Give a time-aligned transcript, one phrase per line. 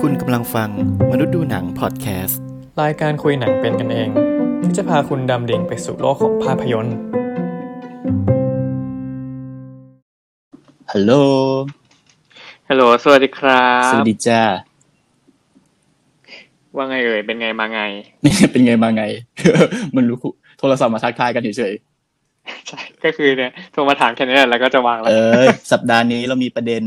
[0.00, 0.70] คุณกำลังฟัง
[1.12, 2.40] มนุษย์ดูหนังพอดแคสต์
[2.82, 4.08] รายการคุยหนังเป็นกันเอง
[4.62, 6.96] ที่จะพาคุณดำดิ่งไปสู่โลกของภาพยนตร์
[10.92, 11.12] ฮัลโหล
[12.68, 14.42] ฮัลโหลสวัสดีครับ สวัสดีจ้า
[16.76, 17.80] ว่าไงเอ่ย เป็นไงมาไง
[18.52, 19.04] เป็นไงมาไง
[19.96, 20.18] มันรู้
[20.58, 21.74] โทรศัพท์มาทักทายกันเฉย
[22.68, 25.42] ใช่ก็คือเนี่ยโทรมาถามแค่นี้แหละแล้วก็จะวางๆแล้เอวอ
[25.72, 26.82] สัปดาห์นี้เรามีประเด็น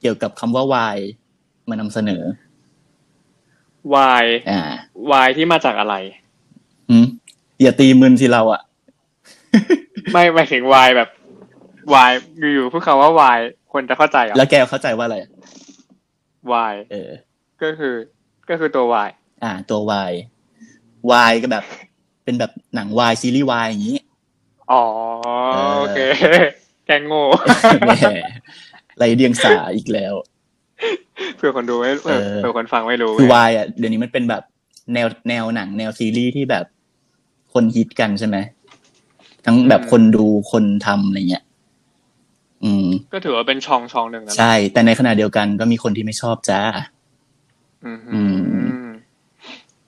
[0.00, 0.98] เกี่ยวกับคำว่าวาย
[1.68, 2.22] มานำเสนอ
[3.94, 4.60] วายอ่า
[5.12, 5.94] วายที่มาจากอะไร
[6.90, 7.06] หืม
[7.62, 8.62] อย่าตีมึนสิเราอะ
[10.12, 11.08] ไม่หมายถึงวายแบบ
[11.94, 12.12] วาย
[12.54, 13.38] อยู่ๆพูดคำว่าวาย
[13.72, 15.16] คนจะเข้าใจเหรอะแล้วแกเข้าใจว่าอะไร
[16.52, 17.10] วายเออ
[17.62, 17.94] ก็คือ
[18.48, 19.10] ก็คือตัววาย
[19.44, 20.12] อ่า ตัววาย
[21.10, 21.64] วายก็แบบ
[22.24, 23.98] เป็นแบบหนังวายซีรีส์วายอย่างนี้
[24.72, 24.84] อ๋อ
[25.52, 25.98] เออโอเค
[26.86, 27.22] แกงโง่
[27.86, 28.16] แหม่
[28.98, 30.14] ไรเดียงสาอีกแล้ว
[31.36, 34.42] เพื่อคนดูไม่เผื่อเออเผื่อคนฟังไม่รู้คือวายอะเดี๋ยวนี้มันเป็นแบบ
[34.94, 36.64] แนวแนวหนัง แนวซีรีส์ที่แบบ
[37.52, 38.36] คนฮิตกันใช่ไหม
[39.44, 41.44] ทั้งแบบคนดูคนทำอะไรเงี้ย
[42.64, 46.60] อืม ก็ถือว่าเป็นช่องช่องหนึ่งนะใช่ แต่ในขณะเดียวกันก็มีคนที่ไม่ชอบจ้า
[47.84, 48.20] อืมอื
[48.86, 48.88] ม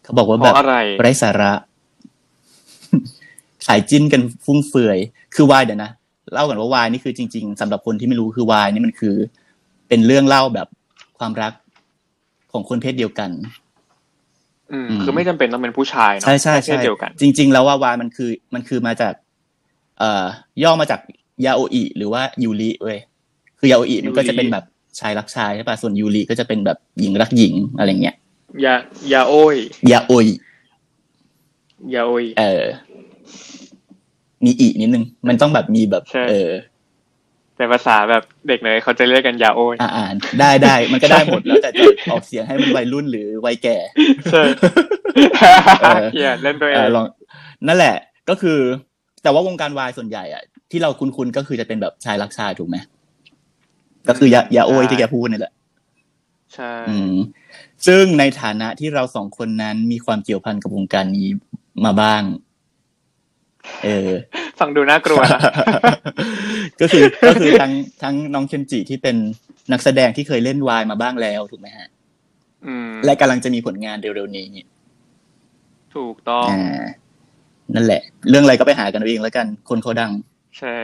[0.02, 1.52] เขาบอกว่าเพแบบราะอะไรไร้สาระ
[3.66, 4.98] ขายจิ้นกันฟุ่มเฟือย
[5.34, 5.90] คือวายเดี๋ยวนะ
[6.32, 9.14] เล่าก่อนว่าวายนี่คือจริง ๆสำหรับคนที่ไม่รู้คือวายนี่มันคือ
[9.88, 10.68] เป็นเรื่องเล่าแบบ
[11.18, 11.52] ความรัก
[12.52, 13.30] ของคนเพศเดียวกัน
[14.72, 19.14] อืมอืมคือไม่จำเป็นต้องเป็นผู้ชายเนาะใช่ใช่เพใช่ศเดียวกัน จริง ๆ แล้วว่าวายมันคือ มันคือมาจาก
[19.98, 20.26] เอ่อ
[20.62, 21.00] ย่อมาจาก
[21.44, 22.98] ยาโออิหรือว่ายูริเว้ย
[23.58, 24.64] คือยาโออิมันก็จะเป็นแบบ
[25.00, 28.16] ชายรักชายใช่ป่ะส่วนยูริก็จะเป็นแบบหญิงรักหญิงอะไรเงี้ย
[28.64, 28.74] ยา
[29.12, 29.56] ยาโอ้ย
[29.92, 30.34] ยาโออิ
[31.94, 32.64] ยาโอ้ยเออ
[34.44, 36.50] มีอีนิดนึง มันต้องแบบมีแบบใช่เออ
[37.56, 43.76] แต่ภาษาแบบเด็กเลยเขาจะเรียกกันยาโอ้ยอ่าอ่านได้ได้มันก็ได้หมดแล้วแต่จะออกเสียงให้มันวัยรุ่นหรือวัยแก่
[44.32, 44.42] ใช่
[45.82, 47.06] เออเฮียเล่นตัวเอเอองลอง
[47.66, 47.96] นั่นแหละ
[48.28, 48.58] ก็คือ
[49.22, 52.76] แต่ว่าวงการวายส่วนใหญ่อะที่เราคุ้นๆก็คือจะเป็นแบบชายรักชายถูกไหม
[54.08, 55.52] ก็คือยายาโอยที่แกพูดนี่แหละ
[56.54, 57.14] ใช่อืม
[57.86, 61.28] ซึ่งในฐานะที่เราสองคนนั้นมีความเกี่ยวพันกับวงการนี้
[61.84, 62.22] มาบ้าง
[63.84, 64.10] เออ
[64.60, 65.40] ฟังดูน่ากลัวนะ
[66.80, 69.16] ก็คือก็คือทั้งทั้งน้องเคนจิที่เป็น
[69.72, 71.88] นักแสดงที่เคยเล่นวายมาบ้างแล้วถูกไหมฮะ
[72.66, 74.46] อืมและกำลังจะมีผลงานเร็วๆนี้
[75.96, 76.84] ถูกต้องอ่า
[77.74, 80.12] นั่นแหละ เรื่องอะไรก็ไปหากันเอาเองแล้วกัน คนเขาดัง
[80.58, 80.74] ใช่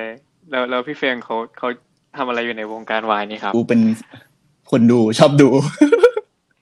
[0.50, 1.68] แล้วแล้วพี่เฟรมเขาเขา
[2.16, 3.80] ทำอะไรอยู่ในวงการวายนี่ครับ กูเป็น
[4.70, 5.48] คนดูชอบดู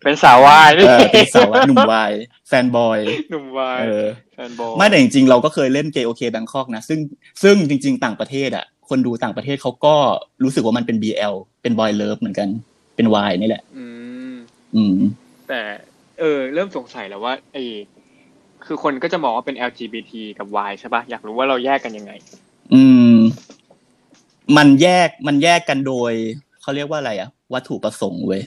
[0.05, 2.13] เป็นสาววายเออเป็นสาวหนุ่มวาย
[2.49, 2.99] fanboy
[3.31, 6.99] หนุ่มวายเออ fanboy ไม่แต่จริงๆ เราก็เคยเล่น GAY OK Bangkok นะซึ่ง
[7.43, 9.95] ซึ่งจริง ๆ ต่างประเทศอะ คนดูต่างประเทศเขาก็
[10.43, 12.49] รู้สึกว่ามันเป็น BL เป็น boy love เหมือนกัน
[12.97, 13.85] เป็นวายนี่แหละ อื
[14.33, 14.35] ม
[14.75, 14.99] อืม
[15.49, 15.61] แต่
[16.19, 17.59] เออ เริ่มสงสัยแล้วว่าไอ
[18.67, 22.13] คือคนก็จะมองว่าเป็น LGBT กับ Y ใช่ปะอยากรู้ว่าเราแยกกันยังไง
[22.75, 22.83] อื
[23.15, 23.17] ม
[24.57, 26.13] มันแยกมันแยกกันโดย
[26.63, 28.43] เขาเรียกว่าอะไรอะวัตถุประสงค์เว้ย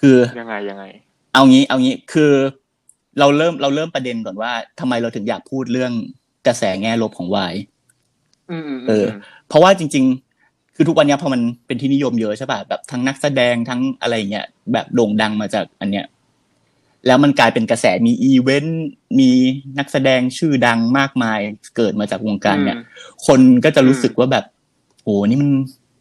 [0.00, 0.84] คือยังไงยังไง
[1.34, 2.32] เอางี้ เอางี้คือ
[3.18, 5.92] เราเริ่มเราเริ่มประเด็นก่อนว่าทำไมเราถึงอยากพูดเรื่อง
[6.46, 7.54] กระแสแง่ลบของวาย
[8.50, 9.06] อืมอืมเออ
[9.48, 10.04] เพราะว่าจริง
[10.40, 16.06] ๆ คือทุกวันเนี้ยพอมันเป็นที่นิยมเยอะใช่ป่ะแบบทั้งนักแสดงทั้งอะไรเงี้ยแบบโด่งดังมาจากอันเนี้ย
[17.06, 18.86] แล้วมันกลายเป็นกระแสมีอีเวนต์
[19.18, 19.30] มี
[19.78, 21.40] นักแสดงชื่อดังมากมาย
[21.76, 22.78] เกิดมาจากวงการเนี่ย
[23.26, 24.44] คนก็จะรู้สึกว่าแบบ
[25.04, 25.50] โอ้นี่มัน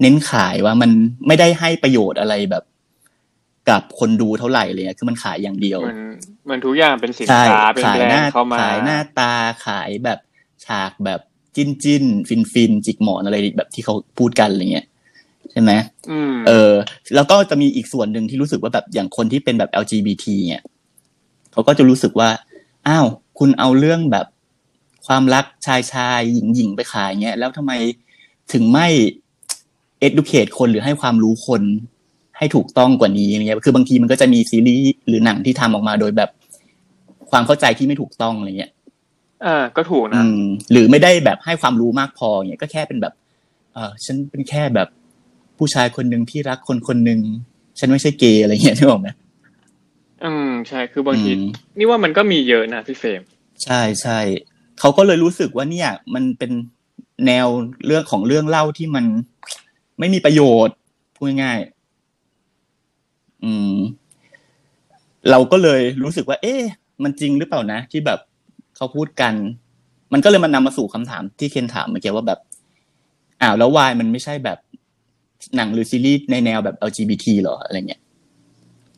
[0.01, 0.91] เน้นขายว่ามัน
[1.27, 2.63] ไม่ได้ให้ประโยชน์อะไรแบบ
[3.69, 5.99] กับคนดูเท่าไหร่เลยอะคือมันขายอย่างเดียว มัน
[6.49, 9.33] มันทุกอย่างเป็นสินใช่ค้าเป็นขายแบรหนน้าด์เข้ามาขายหน้าตา
[9.65, 10.19] ขายแบบ
[10.65, 11.19] ฉากแบบ
[11.55, 14.85] จิ้นจิ้นฟินฟินจิกหมอนอะไรแบบที่เขาพูดกันอะไรเงี้ย
[15.51, 15.71] ใช่ไหม
[16.11, 16.71] อืมเออ
[17.15, 20.63] แล้วก็จะมีอีกส่วนหนึ่งที่รู้สึกว่าแบบอย่างคนที่เป็นแบบ LGBT เนี่ย
[21.51, 22.29] เขาก็จะรู้สึกว่า
[22.87, 23.05] อ้าว
[23.39, 24.27] คุณเอาเรื่องแบบ
[25.07, 27.73] ความรักชายชายหญิงหญิงไปขายเงี้ย แล้วทำไม
[28.53, 28.87] ถึงไม่
[30.07, 31.61] educate คนหรือให้ความรู้คน
[32.37, 36.29] ให้ถูกต้องกว่านี้อะไรเงี้ยคือบางทีมันก็จะมีซีรีส์หรือหนังที่ทำออกมาโดยแบบ
[37.31, 38.71] ความเข้าใจที่ไม่ถูกต้องอะไรเงี้ย
[39.45, 40.41] อ่าก็ถูกอืนะม
[40.71, 43.13] หรือไม่ได้แบบให้ความรู้มากพอเนี่ยก็แค่เป็นแบบ
[43.73, 44.87] เออฉันเป็นแค่แบบ
[45.57, 47.19] ผู้ชายคนหนึ่งที่รักคนคนหนึ่ง
[47.79, 49.09] ฉันไม่ใช่เกย์อะไรเงี้ยนึกออกไหม
[50.23, 51.41] อืมใช่คือบางทีอืม
[51.77, 53.21] นี่ว่ามันก็มีเยอะนะพี่เฟรม
[53.63, 54.19] ใช่ใช่
[54.79, 56.51] เขาก็เลยรู้สึกว่าเนี่ย มันเป็น
[57.27, 57.47] แนว
[57.85, 59.05] เรื่องของเรื่องเล่าที่มัน
[59.99, 60.75] ไม่มีประโยชน์
[61.15, 61.74] พูดง่ายๆ
[63.45, 63.77] อืม
[65.31, 66.61] เราก็เลยรู้สึกว่า เอ๊ะ
[67.03, 68.19] มันจริงหรือเปล่านะ ที่แบบ
[68.75, 69.33] เขาพูดกัน
[70.13, 72.39] มันก็เลยมันนำมาสู่คำถามที่เคนถามเมื่อกี้ว่าแบบ
[73.41, 74.57] อ้าวแล้ววายมันไม่ใช่แบบ
[75.55, 78.01] หนังหรือซีรีส์ในแนวแบบ LGBT เหรออะไรเงี้ย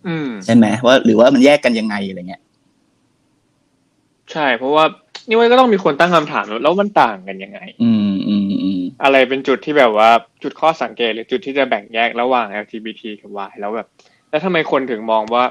[0.07, 2.41] อืมใช่ไหมว่า หรือว่ามันแยกกันยังไงอะไรเงี้ย
[4.31, 4.85] ใช่ เพราะว่า
[5.27, 10.09] นี่ว่าก็ต้องมีคนตั้งคำถามแล้วมันต่างกันยังไง อืมอืมอืมอะไรเป็นจุดที่แบบว่า
[10.44, 13.88] จุดข้อสังเกตหรือจุดที่จะแบ่งแยกระหว่าง LGBT กับ Y แล้วแบบ
[14.29, 15.44] แล้วทำไมคนถึงมองว่า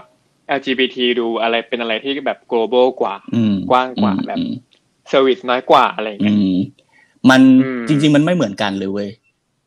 [0.58, 4.52] LGBT ดูอะไรเป็นอะไรที่แบบ global กว่าอืมกว้างกว่าแบบอืม
[5.12, 6.56] service น้อยกว่าอะไรอืเงี้ยม
[7.30, 9.10] มันอืมจริง ๆ มันไม่เหมือนกันเลยเว้ย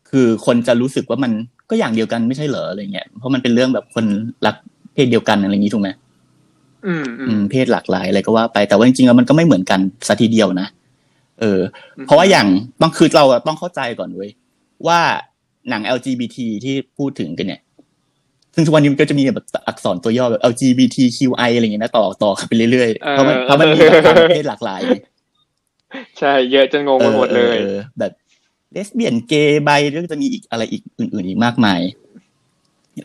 [0.10, 1.32] คือคนจะรู้สึกว่ามัน
[1.70, 4.06] ก็อย่างเดียวกันไม่ใช่เหรออะไรเงี้ยเพราะมันเป็นเรื่องแบบคน
[4.46, 4.56] รัก
[4.94, 5.90] เพศเดียวกันอะไรอย่างนี้ถูกไหม
[6.88, 10.68] อืมอือืมมเพศหลากหลายอะไรก็ว่าไปแต่ว่าจริงๆแล้วมันก็ไม่เหมือนกันสัทีเดียวนะ
[11.40, 11.60] เออ
[12.06, 12.48] เพราะว่าอย่าง
[12.82, 14.30] ต้องคือเราอะต้องเข้าใจก่อนเว้ย
[14.88, 15.00] ว่า
[15.70, 17.62] หนัง LGBT ที่พูดถึงกันเนี่ย
[18.54, 24.98] ซึ่งทุกวันนี้มันก็จะมีแบบอักษรตัวย่อแบบ LGBTQI อะไรอย่างเงี้ยนะต่อต่อกันไปเรื่อยๆ เพราะมันเพราะมันมีแบบความเพศหลากหลายไง
[26.20, 28.12] ใช่ เยอะจนงงไปหมดเลยออออแบบ
[28.72, 31.82] เลสเบี้ยนเกย์ไบแล้วก็จะมีอีกอะไรอีกอื่น ๆ อีกมากมาย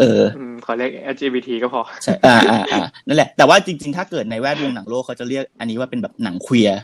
[0.01, 6.81] เอออืมขอเรียก LGBT ก็พอ ใช่ อ่าอ่าอ่านั่นแหละ แต่ว่าจริง ๆ ถ้าเกิดในแวดวงหนังโลกเขาจะเรียกอันนี้ว่าเป็นแบบหนังเคลียร์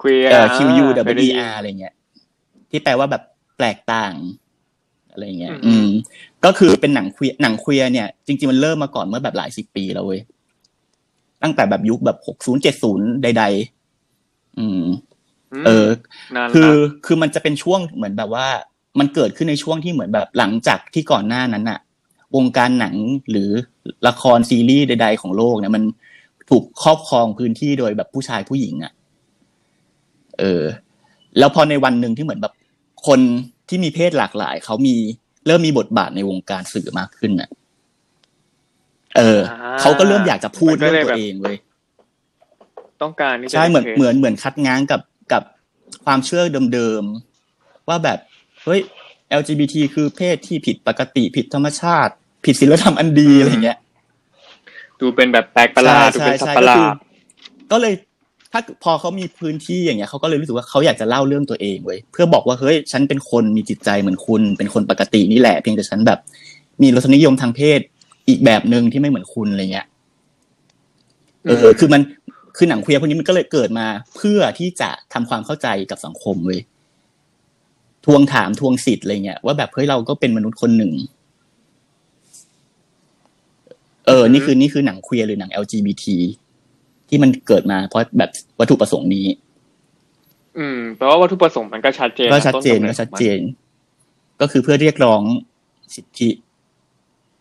[0.00, 1.94] queer เอ่อ Q U เคยได้ W ยิ E น R อะไรเงี้ย
[2.70, 3.22] ที่แปลว่าแบบ
[3.56, 4.12] แปลกต่าง
[5.12, 5.88] อะไรเงี้ย อือืมม
[6.44, 10.20] ก็คือเป็นหนังเคลียร์หนังเคลียร์เนี่ย จริง ๆ มันเริ่มมาก่อนเมื่อแบบหลายสิบปีแล้วเว้ย
[11.42, 13.44] ตั้งแต่แบบยุคแบบหกศูนย์เจ็ดศูนย์ใด
[14.00, 14.82] ๆ อืม
[15.52, 15.86] มเออ
[16.36, 16.74] นานคือละ
[17.06, 18.46] คือมันจะเป็นช่วงเหมือนแบบว่า
[18.98, 21.80] มันเกิดขึ้นในช่วงที่เหมือนแบบหลังจากที่ก่อนหน้านั้นอะ
[22.36, 22.94] วงการหนัง
[23.30, 23.50] หรือ
[24.08, 25.82] ละครซีรีส์ใด ๆ ของโลกเนี่ยมัน
[26.50, 28.92] ถูกครอบครองพื้นที่โดยแบบผู้ชายผู้หญิงอะ
[30.38, 30.62] เออ
[31.38, 32.54] แล้วพอในวันหนึ่งที่เหมือนแบบ
[33.06, 33.20] คน
[33.72, 34.96] ที่มีเพศหลากหลายเขามี
[35.46, 37.50] เริ่มมีบทบาทในวงการสื่อมากขึ้นน่ะ
[39.16, 39.40] เออ
[39.80, 41.56] เขาก็เริ่มอยากจะพูดเรื่องตัวเองเว้ย
[43.02, 45.00] ต้องการที่จะใช่เหมือนป็เหมือนเหมือนคัดง้างกับ
[45.32, 45.42] กับ
[46.04, 48.18] ความเชื่อเดิมๆว่าแบบ
[48.64, 48.80] เฮ้ย
[49.40, 52.12] LGBT คือเพศที่ผิดปกติผิดธรรมชาติ
[52.44, 53.78] ผิดศีลธรรมอันดีอะไรเงี้ย
[55.00, 56.96] ดูเป็นแบบแปลกประหลาดดูใช่เป็นสัตใช่ว์ประหลาก็คือด
[57.70, 57.94] ก็เลย
[58.52, 66.18] ถ้าพอเขามีพื้นที่อย่างเงี้ยเขาก็เลยรู้สึกว่าเขาอยากจะเล่าเรื่องตัวเองเว้ยเพื่อบอกว่าเฮ้ยฉันเป็นคนมีจิตใจเหมือนคุณ เป็นคนปกตินี่แหละเพียงแต่ฉันแบบ
[66.82, 67.80] มีรสนิยมทางเพศ
[68.28, 69.86] อีกแบบหนึ่งที่ไม่เหมือนคุณอะไรเงี้ย
[71.44, 72.02] เออ คือมัน
[72.56, 76.60] คือหนังเคลียร์พวกนี้มันก็เลยเกิดมา เพื่อที่จะทำความเข้าใจกับสังคมเว้ย
[78.04, 80.92] ทวงถามทวงสิทธิ์อะไรเงี้ยว่าแบบเฮ้ยเราก็เป็นมนุษย์คนหนึ่ง
[84.06, 86.04] เออ นี่คือนี่คือหนังเคลียร์หรือหนัง LGBT
[87.12, 88.30] ที่มันเกิดมาเพราะแบบ
[88.60, 89.26] วัตถุประสงค์นี้
[90.58, 93.38] อืมแปลว่าวัตถุประสงค์มันก็ชัดเจนก็ชัดเจนต้กำก็ดชัดเจน
[94.40, 95.22] ก็คือเพื่อเรียกร้อง
[95.94, 96.28] สิทธิ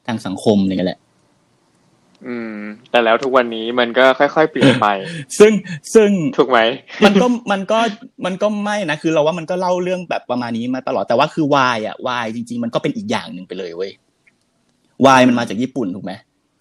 [0.07, 1.00] ทางสังคมนี่แหละ
[2.27, 2.57] อืม
[2.91, 4.88] แต่แล้วทุกวันนี้มันก็ค่อยๆเปลี่ยนไป
[5.39, 5.53] ซึ่ง
[5.95, 6.59] ซึ่งถูกไหม
[7.06, 7.79] มันก็มันก็
[8.25, 13.91] มันก็ไม่นะคือเราว่ามันก็เล่าเรื่องแบบประมาณนี้มาตลอดแต่ว่าคือวายอะวายจริง ๆ มันก็เป็นอีกอย่างหนึ่งไปเลยเว้ย
[15.06, 16.12] วายมันมาจากญี่ปุ่นถูกไหม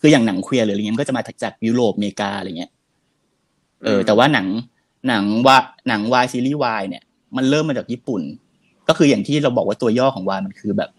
[0.01, 2.71] คืออย่างหนังเคลียร์หรืออะไรเงี้ยมันก็จะมาจากยุโรปอเมริกาอะไรเงี้ย
[3.85, 4.47] เอออืมแต่ว่าหนัง
[5.09, 5.57] หนังว่า
[5.89, 7.03] หนังวายซีรีส์วายเนี่ย
[7.37, 8.23] มันเริ่มมาจากญี่ปุ่น
[8.89, 10.91] ก็คืออย่างที่เราบอกว่าตัวย่อของวายมันคือแบบ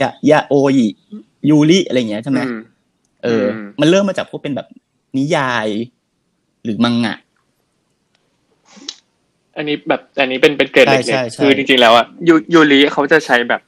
[0.00, 0.86] ยายาโอยิ
[1.48, 2.60] ยูริอะไรเงี้ยใช่ไหมอืม
[3.24, 4.66] เอออมมันเริ่มมาจากพวกเป็นแบบ
[5.18, 5.66] นิยาย
[6.64, 7.16] หรือมังงะ
[9.56, 13.60] อันนี้แบบอันนี้เป็นเป็นเกรดใช่เล็กใช่ใช่ๆคือจริงๆแล้วอะยูยูริเขาจะใช้แบบ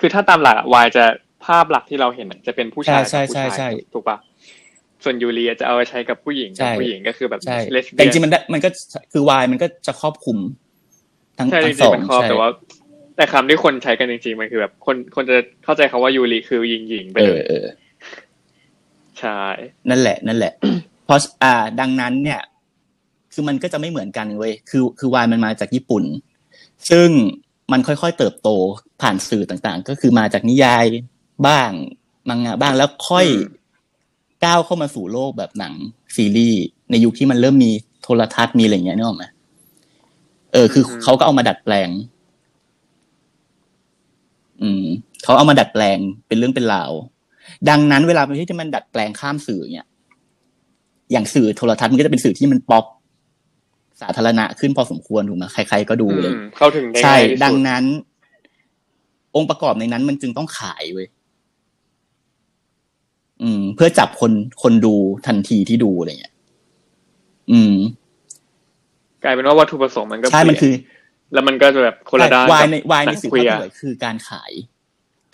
[0.00, 1.04] คือถ้าตามหลักอะวายจะ
[1.44, 4.16] ภาพหลักที่เราเห็นอะจะเป็นผู้ชายใช่กับผู้ใช่ชายใช่ถูกปะ
[5.04, 8.68] ส่วนยูริอะจะเอาไปใช้กับผู้หญิงใช่กับผู้หญิงก็คือแบบใช่เลสแต่เบี้จยริงๆมันได้มันก็
[9.12, 10.38] คือวายมันก็จะครอบคลุม
[11.38, 12.48] ทั้งใช่จทั้งริสงองๆมันครอบใช่แต่ว่า
[13.16, 17.66] แต่คำที่คนใช้กันจริงๆมันคือแบบคนคนจะเข้าใจคาว่ายูริคือหญิงหญิงๆไปเอเลอยเออ
[19.20, 19.42] ใช่
[19.90, 20.52] นั่นแหละ นั่นแหละ
[21.04, 22.40] เพราะอ่า ดังนั้นเนี่ย
[23.32, 26.04] คือมันก็จะไม่เหมือนกันเว้ยคือ คือวายมันมาจากญี่ปุ่น
[26.90, 27.08] ซึ่ง
[27.72, 28.48] มันค่อยๆเติบโต
[29.02, 30.86] ผ่านสื่อต่างๆ ก็คือมาจากนิยาย
[31.46, 31.70] บ้าง
[32.28, 33.26] มังงะบ้างแล้วค่อย
[34.44, 35.74] ก้าวเข้ามาสู่โลกแบบหนัง
[36.16, 37.70] ซีรีส์ในยุคที่มันเริ่มมี
[38.02, 39.24] โทรทัศน์มีอะไรอย่างเงี้ยนึกออกไหม
[40.52, 41.88] เออ คือเขาก็เอามาดัดแปลง
[44.62, 44.84] อืม
[45.24, 46.92] เขาเอามาดัดแปลงเป็นเรื่องเป็นราว
[47.68, 49.88] ดังนั้นเวลาที่มันดัดแปลงข้ามสื่อเนี่ย
[51.12, 52.84] อย่างสื่อโทรทัศน์มันก็จะเป็นสื่อที่มันป๊อป
[54.00, 57.84] สาธารณะขึ้นพอสมควรถูกไหมใคร ๆ ก็ดูอืเลยมเข้าถึงได้ใช่ง่ายที่ดังสุดนั้น
[59.36, 61.08] องค์ประกอบในนั้นมันจึงต้องขายเว้ย
[63.42, 64.32] อืม เพื่อจับคน
[64.62, 64.94] คนดู
[65.26, 66.34] ทันทีที่ดูอะไรเงี้ย
[67.52, 67.74] อืม
[69.24, 70.72] กลายเป็นว่าวัตถุประสงค์มันก็ใช่มันคือ
[71.32, 74.52] แล้วมันก็จะแบบคนละด้านวายกับในวายในหงสื่อเคลีภาคยร์เหนือคือการขาย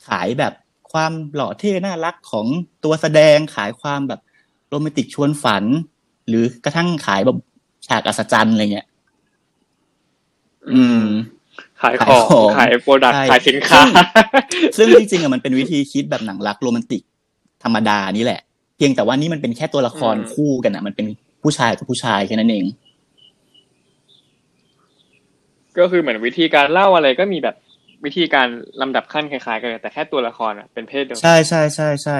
[0.08, 0.52] ขายแบบ
[0.92, 2.46] ความหล่อเท่น่ารักของ
[2.84, 4.20] ตัวแสดงขายความแบบ
[4.68, 5.64] โรแมนติกชวนฝัน
[6.28, 7.38] หรือกระทั่งขายแบบ
[7.86, 8.86] ฉากอัศจรรย์อะไรเงี้ย
[10.72, 11.04] อืม
[11.82, 13.80] ขายของ ขายโปรดักต์ขายสินค้า
[14.76, 17.02] ซึ่งจริงๆอะมันเป็นวิธีคิดแบบหนังรักโรแมนติก
[17.62, 18.40] ธรรมดานี่แหละ
[18.76, 21.06] เพียงแต่ว่านี่มันเป็นแค่ตัวละครอืมคู่กันอะมันเป็น
[21.42, 22.64] ผู้ชายกับผู้ชายแค่นั้นเอง
[25.78, 27.56] ก็คือเหมือนวิธีการเล่าอะไรก็มีแบบ
[28.04, 28.48] วิธีการ
[28.80, 32.18] ลำดับขั้นคล้ายๆกันแต่แค่ตัวละครอะเป็นเพศเดียวกันใช่ใช่ใช่ใช่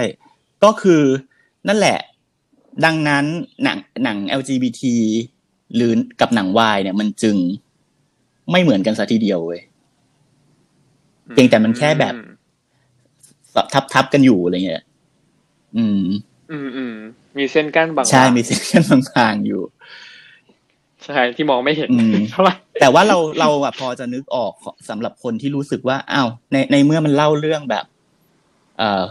[0.65, 1.03] ก็คือ
[1.69, 1.99] นั่นแหละ
[2.85, 3.25] ดังนั้น
[3.63, 4.83] หนังหนัง LGBT
[5.75, 7.37] หรือกับหนังวายเนี่ย มันจึง
[8.51, 9.61] ไม่เหมือนกันซะทีเดียวเว้ย
[11.33, 12.15] เพียงแต่มันแค่แบบ
[13.73, 14.85] ทับทับกันอยู่อะไรเงี้ย
[15.77, 16.01] อืม
[16.51, 16.95] อืมอืม
[17.39, 19.63] มีเส้นกั้นบางๆใช่มีเส้นกันบางๆอยู่
[21.05, 24.53] ใช่ที่มองไม่เห็นอืมเท่าไหร่แต่ว่าเราเราอะพอจะนึกออก
[24.89, 27.85] สำหรับคนที่รู้สึกว่าอ้าวในในเมื่อมันเล่าเรื่องแบบ
[28.79, 29.05] เอ่อ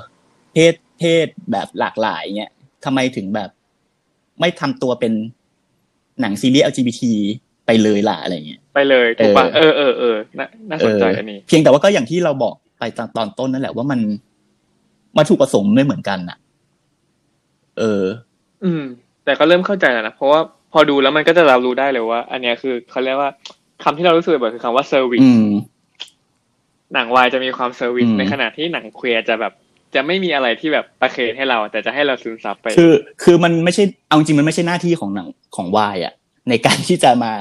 [0.54, 2.52] เพศเพศแบบหลากหลายเนี่ย
[2.86, 3.50] ทำไมถึงแบบ
[4.40, 5.14] ไม่ทำตัวเป็น
[6.22, 7.02] หนังซีรีส์ LGBT
[7.66, 14.00] ไปเลยล่ะอะไรเงี้ยไปเลยถูกปะเอเอออเออเออน่าน่าสนใจอันนี้ เพียงแต่ว่าก็อย่างที่เราบอกไปตอนตอนต้นนั่นแหละว่ามัน
[15.18, 16.38] วัตถุประสงค์ไม่เหมือนกันน่ะ
[17.80, 18.04] เออ
[18.64, 18.84] อืม
[19.26, 20.40] แต่ก็เริ่มเข้าใจแล้วนะเพราะว่า
[20.72, 23.32] พอดูแล้วมันก็จะรับรู้ได้เลยว่า อันเนี้ยคือเขาเรียกว่า
[23.84, 25.50] คำที่เรารู้สึกบ่อยคือคำว่า service อืม
[26.94, 29.54] หนังวายจะมีความ service อืมในขณะที่หนัง queer จะแบบ
[29.96, 36.14] จะไม่มีอะไรที่แบบประเคนให้เรา แต่จะให้เราซึมซับไป คือ คือมันไม่ใช่เอาจริงมันไม่ใช่หน้าที่ของหนังของวายอะ
[36.50, 37.34] ในการที่จะมา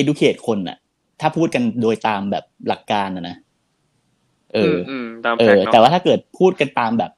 [0.00, 0.76] educate คนอะ
[1.20, 3.36] ถ้าพูดกันโดยตามแบบหลักการนะนะ
[4.54, 7.10] เออมอืมตามเอแพ็อกแต่เนาะว่าถ้าเกิดพูดกันตามแบบ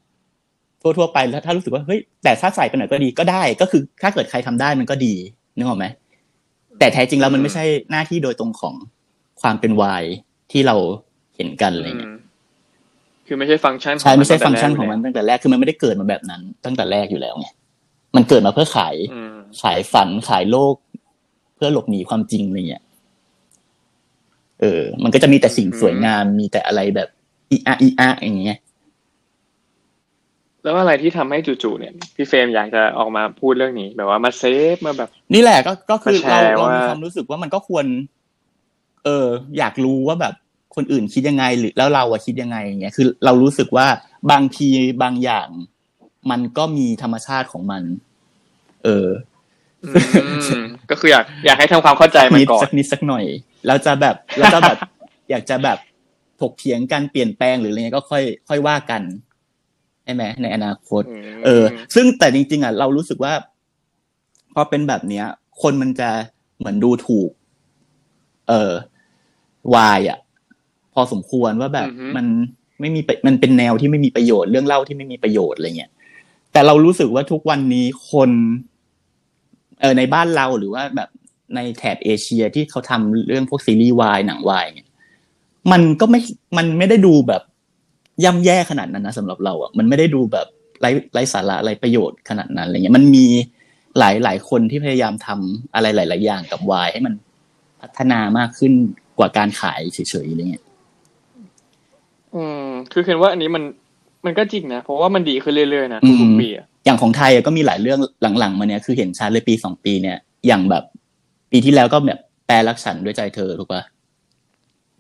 [0.98, 5.14] ทั่วๆไปแล้วถ้ารู้สึกว่าเฮ้ยแต่ถ้าใส่ไปหน่อยก็ดีก็ได้ ก็คือถ้าเกิดใครทำได้มันก็ดี
[5.56, 5.86] นึกออกไหม
[6.78, 8.74] แต่แท้จริงแล้วมันไม่ใช่หน้าที่โดยตรงของ
[9.40, 10.04] ความเป็นวาย
[10.52, 10.76] ที่เรา
[11.36, 12.16] เห็นกันอะไรเงี้ยอืม
[13.26, 17.46] คือไม่ใช่ฟังก์ชันใช่ไม่ใช่ตั้ฟังแต่ก์ชันของมันตั้งแต่แรกคือมันไม่ได้เกิดมาแบบนั้น ตั้งแต่แรกอยู่แล้วไง
[18.16, 20.74] มันเกิดมาเพื่อขายอืมขายฝันขายโลก
[21.56, 22.82] เพื่อหลบหนีความจริงอะไรเงี้ย
[24.60, 27.08] เออ มันก็จะมีแต่สิ่งสวยงามมีแต่อะไรแบบ
[27.50, 28.58] อีอะอีอะอย่างเงี้ย
[30.66, 34.42] แล้วอะไรที่ทำให้จู่ๆเนี่ยพี่เฟรมอยากจะออกมาพูดเรื่องนี้ แบบว่ามาเซ
[34.75, 37.87] ฟมาแบบ นี่แหละก็ก็คือมาแชเราร์เราว่ามีความรู้สึกว่ามันก็ควร
[39.04, 39.26] เออ
[39.58, 40.35] อยากรู้ว่าแบบ
[40.76, 43.87] คนอื่นคิดยังไงหรือแล้วเราอะคิดยังไงอย่างเงี้ยคือเรารู้สึกว่า
[44.30, 44.68] บางที
[45.02, 45.49] บางอย่าง
[46.30, 47.82] มันก็มีธรรมชาติของมัน
[48.85, 49.08] เออ
[49.85, 49.90] อื
[50.62, 53.25] มก็คืออยากอยากให้ทำความเข้าใจมันนิดก่อนสักนิดสักหน่อย
[53.66, 54.78] เราจะแบบเราจะแบบ
[55.30, 55.78] อยากจะแบบ
[56.40, 59.02] ถกเถียงกันเปลี่ยนแปลงหรืออะไรเงี้ยก็ค่อย ค่อยว่ากัน
[60.06, 61.02] ใช่ไหมในอนาคต
[61.36, 63.32] มเออ ซึ่งแต่จริง ๆอะเรารู้สึกว่า
[64.54, 65.25] พอเป็นแบบเนี้ย
[65.62, 66.10] คนมันจะ
[66.58, 67.30] เหมือนดูถูก
[68.48, 68.72] เออ
[69.75, 70.18] วายอะ
[70.94, 72.26] พอสมควรว่าแบบมัน
[72.80, 75.90] ไม่มีประมันเป็นแนวที่ไม่มีประโยชน์เรื่องเล่าที่ไม่มีประโยชน์อะไรเงี้ย
[76.52, 78.30] แต่เรารู้สึกว่าทุกวันนี้คน
[79.80, 81.08] เออในบ้านเราหรือว่าแบบ
[81.54, 84.88] ในแถบเอเชียที่เขาทำเรื่องพวกซีรีส์วายหนังวายเนี่ย
[85.72, 86.20] มันก็ไม่
[86.56, 87.42] มันไม่ได้ดูแบบ
[88.25, 90.46] ย่ำแย่ขนาดนั้นนะสำหรับเราอะมันไม่ได้ดูแบบ
[90.80, 93.26] ไร้ไร้สาระไร้ประโยชน์ขนาดนั้นอะไรเงี้ยมันมี
[93.99, 97.14] หลายหลายคนที่พยายามทำอะไรหลาย ๆ อย่างกับวายให้มัน
[97.80, 98.73] พัฒนามากขึ้น
[99.18, 100.64] กว่าการขายเฉยๆอะไรเงี้ย
[102.35, 103.62] อืม คือเห็นว่าอันนี้มัน
[104.26, 108.00] มันก็จริงนะเพราะว่ามันดีขึ้นเรื่อยๆนะอืมทุกๆปีอะอย่างของไทยอะก็มีหลายเรื่อง
[108.38, 110.85] หลังๆมาเนี่ยคือเห็นชัดเลยปีสองปีเนี่ย อย่างแบบ
[111.50, 113.82] ปีที่แล้วก็แบบแปลรักฉันด้วยใจเธอถูกปะ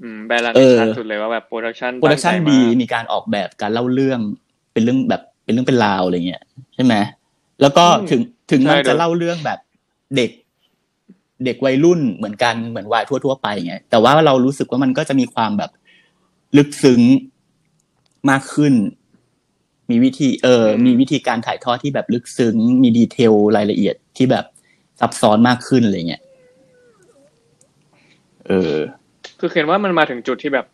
[0.02, 4.20] อืมแบรนด์เออชัดสุดเลยว่าแบบ production production ดีมีการออกแบบการเล่าเรื่อง
[4.72, 6.42] เป็นเรื่องแบบเป็นเรื่องเป็นราวอะไรเงี้ย
[6.74, 6.94] ใช่ไหม
[7.60, 9.58] แล้วก็ถึงถึงมันจะเล่าเรื่องแบบ
[10.16, 10.30] เด็ก
[11.44, 15.70] เด็กวัยรุ่นเหมือนกันเหมือนวายทั่ว ๆ ไปไงแต่ว่าเรารู้สึกว่ามันก็จะมีความแบบ
[16.56, 17.00] ลึกซึ้ง
[18.30, 18.74] มากขึ้น
[19.90, 24.44] มีวิธีเออ มีวิธีการถ่ายทอดที่แบบลึกซึ้ง มีดีเทลรายละเอียดที่แบบ
[25.00, 26.22] ซับซ้อนมากขึ้นอะไรเงี้ย
[28.46, 28.76] เออ
[29.38, 30.66] คือเห็นว่ามันมาถึงจุดที่แบบ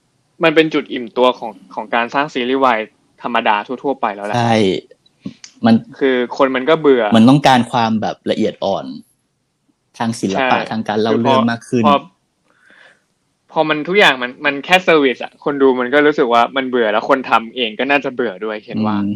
[0.45, 2.79] มันเป็นจุดอิ่มตัวของของการสร้างซีรีส์วาย
[3.23, 4.55] ธรรมดาทั่ว ๆ ไปแล้วแหละใช่
[5.67, 8.85] มันคือคนมันก็เบื่อ มันต้องการความแบบละเอียดอ่อน
[9.99, 11.97] ทางศิลปะใช่ทางการเล่าเรื่องมากขึ้น พอ
[13.53, 19.09] พอมันทุกอย่างมันมันแค่ service อะคนดูมันก็รู้สึกว่ามันเบื่อแล้วคนทำเองก็น่าจะเบื่อด้วยเห็นว่าอืม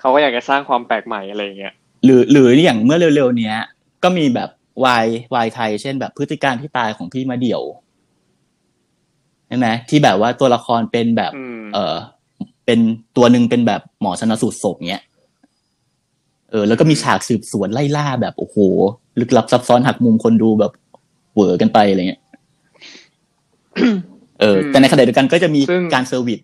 [0.00, 3.56] เขาก็อยากจะสร้างความแปลกใหม่อะไรอย่างเงี้ยหรือหรืออย่างเมื่อเร็วๆเนี้ย
[4.02, 4.50] ก็มีแบบ
[4.84, 7.62] วายวายไทย เช่นแบบพฤติการณ์ที่ตายของพี่มะเดี่ยว
[9.48, 11.96] ใช่ไหมที่แบบว่าตัวละครเป็นแบบอืมเออ
[12.66, 12.78] เป็น
[13.16, 15.04] ตัวหนึ่งเป็นแบบหมอชันสูตรศพเนี้ย
[16.50, 18.56] เออ แล้วก็มีฉากสืบสวนไล่ล่าแบบโอ้โห
[19.20, 20.72] ลึกลับซับซ้อนหักมุมคนดูแบบ
[21.32, 22.22] เหวอกันไปอะไรเงี้ย
[24.40, 26.40] เออ แต่ในขณะเดียวกันก็จะมีซึ่งการ service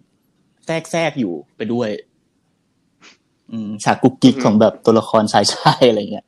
[0.66, 1.88] แทรกแทรกอยู่ไปด้วย
[3.50, 6.26] อืมฉากกุ๊กกิ๊กของแบบตัวละครชายชายอะไรเงี้ย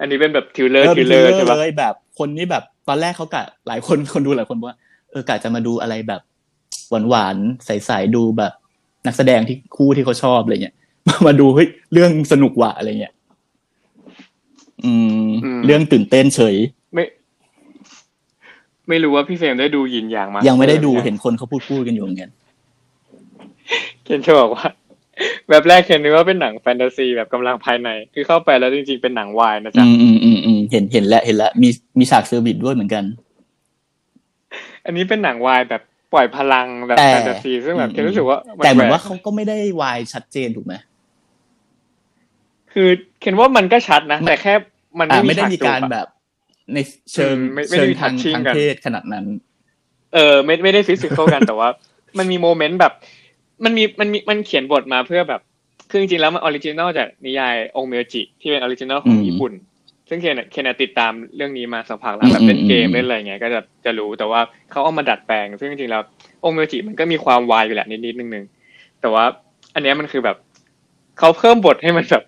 [0.00, 4.78] อันนี้เป็นแบบ thriller เออทิเป็น thriller ใช่ปะเลยแบบ คนนี่แบบตอนแรกเขากะหลายคนคนดูหลายคนบอกว่า
[5.12, 6.20] เออกะจะมาดูอะไรแบบ
[7.08, 8.52] หวานๆใสๆดูแบบ
[9.06, 10.76] นักแสดงที่คู่ที่เขาชอบอะไรเงี้ย
[11.26, 13.14] มาดูเฮ้ยเรื่องสนุกว่ะอะไรเงี้ย
[14.84, 14.92] อื
[15.26, 16.56] มอืมเรื่องตื่นเต้นเฉย
[16.94, 17.04] ไม่
[18.88, 22.30] ไม่รู้ว่าพี่เฟรมได้ดู Yin Yang Master ยังไม่ได้ดูเห็นคนเขาพูดพูดกันอยู่เหมือนกัน
[24.04, 24.66] เคนจะบอกว่า
[25.48, 33.04] แบบแรกเคนนึกว่าเป็นหนังแฟนตาซีแบบกำลังภายใน คือเข้าไปแล้วจริงๆเป็นหนังวายนะจ๊ะอืมอืมอืมอืมเห็นเห็นแล้วเห็นแล้วมีมีฉาก service ด้วยเหมือนกัน
[34.86, 40.74] อันนี้เป็นหนังวายแบบปล่อยพลังแบบแต่แฟนตาซีซึ่งแบบเคนรู้สึกว่าแต่เหมือนปลว่ากเขาก็ไม่ได้วายชัดเจนถูกไหม
[42.72, 42.88] คือ
[43.20, 44.54] เคนว่ามันก็ชัดนะ แต่แค่
[44.98, 46.06] มันอ่าไม่ไม่มีได้ฉากมีจูการบอะแบบ
[46.74, 46.78] ใน
[47.12, 49.26] เชิงอืมไม่ไม่เชิได้งมีทาง touching ทางกันเพศขนาดนั้น
[50.14, 51.68] เออ ไม่ไม่ได้ฟิสิกอลกันแต่ว่า
[52.18, 52.92] มันมีโมเมนต์แบบ
[53.64, 55.40] มันมีมันมีมันเขียนบทมาเพื่อแบบ
[55.90, 59.52] คือจริงๆแล้วมันออริจินอลจากนิยายองเมจิที่เป็นออริจินอลของอืมญี่ปุ่น
[60.12, 64.40] ซึ่งเคนอะเคนอะติดตามเรื่องนี้มาสักพักแล้วแบบอืมเล่นเกมอืมเล่นอะไรเงี้ยก็จะจะรู้แต่ว่า
[64.70, 66.02] เขาเอามาดัดแปลง ซึ่งจริงๆแล้ว
[66.44, 68.44] องเมจิมันก็มีความวายอยู่แหละนิดๆนึงนึง
[69.00, 69.24] แต่ว่า
[69.74, 70.36] อันเนี้ยมันคือแบบ
[71.18, 72.24] เขาเพิ่มบทให้มันแบบ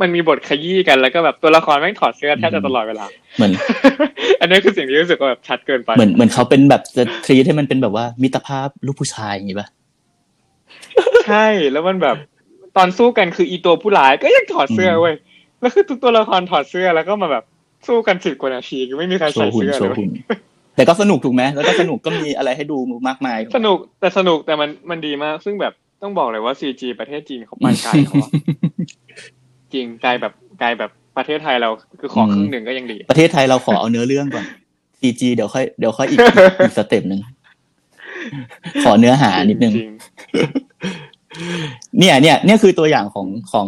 [0.00, 3.52] มันมีบทขยี้กันแล้วก็แบบตัวละครแม่งถอดเสื้อแทบจะตลอดเวลาเหมือน
[4.40, 9.68] อันนี้คือสิ่งที่รู้สึกว่าแบบชัดเกินไปเหมือนเหมือนเขาเป็นแบบจะทรีให้มันเป็นแบบว่ามิตรภาพลูกผู้ชายอย่างงี้ป่ะ
[11.26, 12.16] ใช่แล้วมันแบบ
[12.76, 15.14] ตอนสู้กันคืออีตัวผู้ร้ายก็ยังถอดเสื้ออืมเว้ย
[15.66, 17.44] แล้วคือทุกตัวละครถอดเสื้อแล้วก็มาแบบ
[17.86, 20.10] สู้กันสิบกว่านาทีคือไม่มีใครโชใส่ว์หุ่นเสื้อโชเลยว์เว้ยหุ่น
[20.76, 28.30] แต่ก็สนุกถูกไหมแล้วก็สนุกก็มีอะไรให้ดูมากมาย สนุกแต่สนุกแต่มันมันดีมาก ซึ่งแบบต้องบอกเลยว่าซีจีประเทศจีนเขาไปไกลเขาอะ
[29.72, 31.70] จริงไกลแบบไกลแบบประเทศไทยเรา
[32.00, 34.44] คือขอครึ่งหนึ่งก็ยังดี ประเทศไทยเราขอเอาเนื้อเรื่องก่อน
[35.00, 36.18] CG เดี๋ยวค่อยเดี๋ยวค่อยอีก
[36.60, 37.20] อีกสเต็ปหนึ่ง
[38.84, 39.92] ขอเนื้อหานิดนึงจริง
[41.98, 43.66] เนี่ยเนี่ยเนี่ยคือตัวอย่างของของ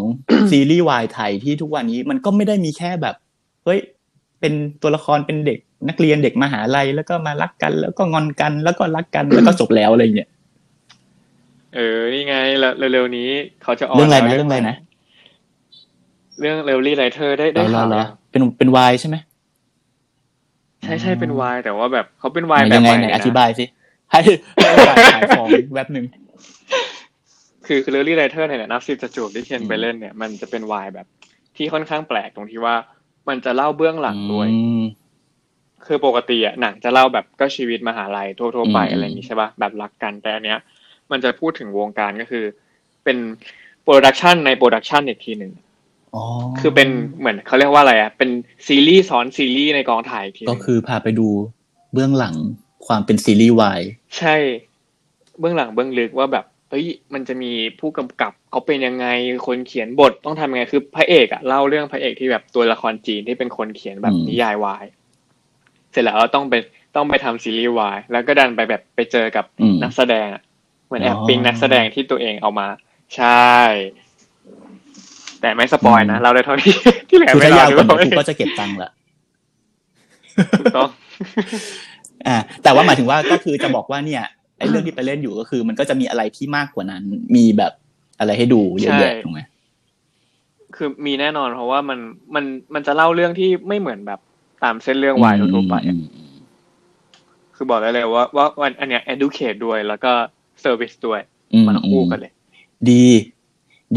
[0.50, 3.14] ซีรีส์วายไทยที่ทุกวันนี้มันก็ไม่ได้มีแค่แบบ
[3.64, 3.78] เฮ้ย
[4.40, 5.58] เป็นตัวละครเป็นเด็ก
[5.88, 10.28] นักเรียนเด็กมหาลัยแล้วก็มารักกัน แล้วก็งอนกันแล้วก็รักกันแล้วก็จบแล้วอะไรเงี้ย
[11.74, 13.28] เออนี่ไงแล้วเร็วๆนี้
[13.62, 14.76] เขาจะออนเรื่องอะไรนะแล้วเรื่องอะไรนะ
[16.40, 19.16] เรื่องเรลลี่ไรเธอได้ได้เหรอข่าวเหรอยังเป็นเป็นวายใช่ไหม
[20.84, 23.64] ใช่ใช่เป็นวายแต่ว่าแบบเขาเป็นวายแบบยังไงใหม่ไหนเลยอนะธิบายสิ
[24.10, 24.20] ให้
[24.54, 26.04] ให้โอกาสขายของแวบหนึ่ง
[27.68, 31.06] คือคือ Lovely Writer เนี่ยนับสิบจะจูบที่เคนอืมไปเล่นเนี่ยมันจะเป็นวายแบบ
[31.56, 32.74] ที่ค่อนข้างแปลกตรงที่ว่า
[33.28, 34.82] มันจะเล่าเบื้องหลังด้วยอืม
[35.86, 40.58] คือปกติอะหนังจะเล่าแบบก็ชีวิตมหาลัยทั่วๆไปอืมอะไรอย่างงี้ใช่ป่ะแบบรักกันแต่อันเนี้ย
[41.10, 42.44] มันจะพูดถึงวงการก็คือ
[43.04, 43.16] เป็น
[43.82, 45.52] production ใน production อีกทีหนึ่ง
[46.14, 46.24] อ๋อ
[46.60, 48.30] คือเป็นเหมือนเขาเรียกว่าอะไรอะเป็น
[48.66, 51.28] ซีรีส์ซ้อนซีรีส์ในกองถ่ายอีกทีหนึ่งก็คือพาไปดู
[51.92, 52.34] เบื้องหลัง
[52.86, 53.80] ความเป็นซีรีส์วาย
[54.18, 54.36] ใช่
[55.38, 59.06] เบื้องหลังเบื้องลึกว่าแบบ เฮ้ยมันจะมีผู้กำกับเขาเป็นยังไง
[59.46, 64.84] คนเขียนบทต้องทำยังไงคือพระเอกอะเล่าเรื่องพระเอกที่แบบตัวละครจีนที่เป็นคนเขียนแบบนิยายวาย
[65.92, 66.54] เสร็จแล้วต้องไป
[66.96, 70.42] ต้องไปทำซีรีส์วายแล้วก็ดันไปแบบไปเจอกับอืมนักแสดงอะ
[70.86, 72.68] เหมือนแอบอ๋อปิงนักแสดงที่ตัวเองเอามา
[73.16, 73.52] ใช่
[75.40, 76.74] แต่ไม่สปอยนะอืมเราได้เท่านี้
[77.08, 78.90] ที่เหลือคือไม่ถ้าเรายาวหรืกอว่าเปล่านี้กูก็จะเก็บตังค์ละ
[80.58, 80.88] ถูกต้อง
[82.26, 84.24] อ่าแต่ว่าหมายถึงว่าก็คือจะบอกว่าเนี่ย
[84.58, 87.02] ไอ้เรื่องที่ไปเล่นอยู่ก็คือ มันก็จะมีอะไรที่มากกว่านั้น
[87.36, 87.72] มีแบบ
[88.18, 89.40] อะไรให้ดูเยอะแยะใช่ถูกไหม
[90.76, 91.98] คือมีแน่นอนเพราะว่ามัน
[92.34, 92.44] มัน
[92.74, 94.20] มันจะเล่าเรื่องที่ไม่เหมือนแบบ
[94.64, 96.02] ตามเส้นเรื่องวายทั่วๆไปอะอืม
[97.56, 100.12] คือบอกได้เลยว่าว่าวันอันเนี้ย educate ด้วยแล้วก็
[100.64, 101.20] service ด้วย
[101.52, 102.32] อืมมันคู่กันเลย
[102.90, 103.04] ดี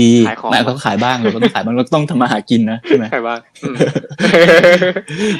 [0.02, 3.76] ดีขายของแม่ก็ขายบ้างเราก็ต้องขายบ้างเราก็ต้องทำมาหากินนะใช่ไหมใครว่าอืม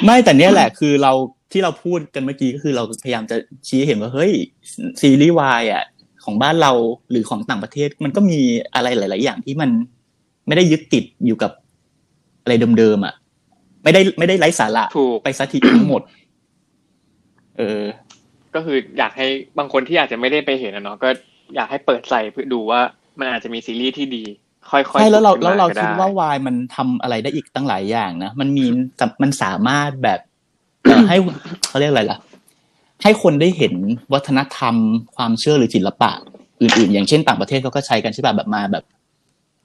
[0.04, 1.12] ไม่แต่เนี้ยแหละคือเรา
[1.52, 3.36] ที่เราพูดกันเมื่อกี้ก็คือเราพยายามจะ
[3.68, 4.32] ชี้ให้เห็นว่าเฮ้ย
[5.00, 5.84] ซีรีส์วายอะ
[6.24, 6.72] ของบ้านเรา
[7.10, 8.38] หรือของต่างประเทศ มันก็มี
[8.74, 9.70] อะไรหลาย ๆ อย่างที่มัน
[10.46, 11.52] ไม่ได้ยึดติดอยู่กับ
[12.42, 13.14] อะไรเดิมๆอะ
[13.84, 16.02] ไม่ได้ไม่ได้ไร้สาระถูกไปซะทีทั้งหมด
[17.58, 17.82] เออ
[18.54, 19.26] ก็คืออยากให้
[19.58, 21.08] บางคนที่อาจจะไม่ได้ไปเห็นนะเนาะก็
[21.54, 22.80] อยากให้เปิดใจเพื่อดูว่า
[23.18, 24.24] มันอาจจะมีซีรีส์ที่ดี
[24.70, 28.66] ค่อยๆใช่แล้วเราขุดแล้วเราขึ้นมคิดก็ว่าวายมันทำอะไรได้อีกตั้งหลายอย่างนะมันมี
[29.22, 30.31] มันสามารถแบบเอ่อ
[31.08, 31.16] ให้
[31.68, 32.18] เขาเรียกอะไรล่ะ
[33.02, 33.74] ให้คนได้เห็น
[34.12, 34.74] วัฒนธรรม
[35.16, 36.10] ความเชื่อหรือศิลปะ
[36.60, 38.84] อื่นๆ อย่างเช่นต่างประเทศเขาก็ใช้กันใช่ป่ะแบบมาแบบ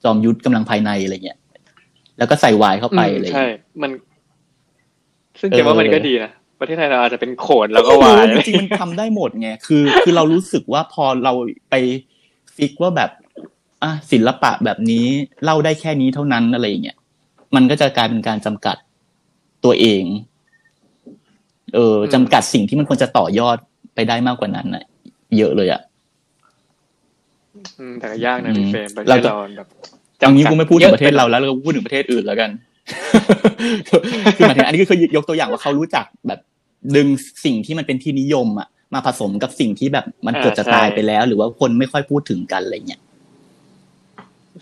[0.04, 1.38] จอมยุทธกำลังภายในอะไรเงี้ย
[2.18, 3.90] แล้วก็ใส่วายเข้าไปอืมอะไรใช่เงี้ยมัน
[5.40, 11.32] ซึ่งเออเก็บว่ามันก็ดีนะประเทศไทยเราอาจจะเป็นโขนแล้วก็ไม่วารู้ยจริงๆมันทำได้หมดไงคือ คือเรารู้สึกว่าพอเรา
[11.70, 11.74] ไป
[12.56, 13.10] ฟิกว่าแบบ
[13.82, 15.04] อะศิลปะแบบนี้
[15.44, 16.96] เล่าได้แค่นี้เท่านั้นอะไรอย่างเงี้ย
[17.54, 18.76] มันก็จะกลายเป็นการจำกัด
[19.64, 20.02] ตัวเอง
[21.74, 23.56] เออจำกัดสิ่งที่มันควรจะต่อยอด
[23.94, 24.84] ไปได้มากกว่านั้นน่ะ
[25.38, 25.80] เยอะเลยอะ
[27.78, 29.68] อืมแต่ก็ยากนะอืมพี่เฟรมประเทเราศจะเราแบบ
[30.22, 32.50] ตอนนี้กูไม่พูดถึงประเทศยอเราแล้วเราก็พูดถึงประเทศอื่นแล้วกัน
[34.36, 36.40] คือหมายถึงอันนี้ก็คือยกตัวอย่างว่าเขารู้จักแบบ
[36.96, 37.08] ดึง
[37.44, 43.00] สิ่งที่มันเป็นที่นิยมอะมาผสมกับสิ่งที่แบบมันเกือบจะตายไปแล้ว หรือว่าคนไม่ค่อยพูดถึงกันอะไรเงี้ย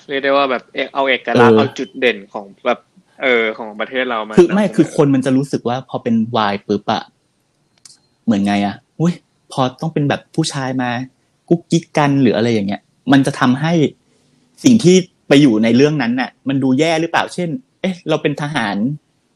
[0.08, 0.62] เรียกได้ว่าแบบ
[0.94, 2.80] เอาเอกลักษณ์เออเอาจุดเด่นของแบบ
[3.22, 7.02] เออของประเทศเรามาคือไม่นำเสนคือคนมันจะรู้สึกว่าพอเป็นวายปุ๊บอะ
[8.24, 9.14] เหมือนไงอะอุ้ย
[9.52, 10.90] พอต้องเป็นแบบผู้ชายมา
[11.48, 13.72] กุ๊กกิ๊กกันหรืออะไรอย่างเงี้ย มันจะทำให้
[14.64, 14.96] สิ่งที่
[15.28, 17.48] ไปอยู่ในเรื่องนั้นน่ะ มันดูแย่หรือเปล่า เช่น
[17.80, 18.76] เอ๊ะ เราเป็นทหาร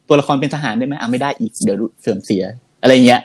[0.08, 2.44] ตัวละครเป็นทหารได้ไหมอะไม่ได้อีกเดี๋ยวเสื่อมเสีย
[2.82, 3.22] อะไรเงี้ย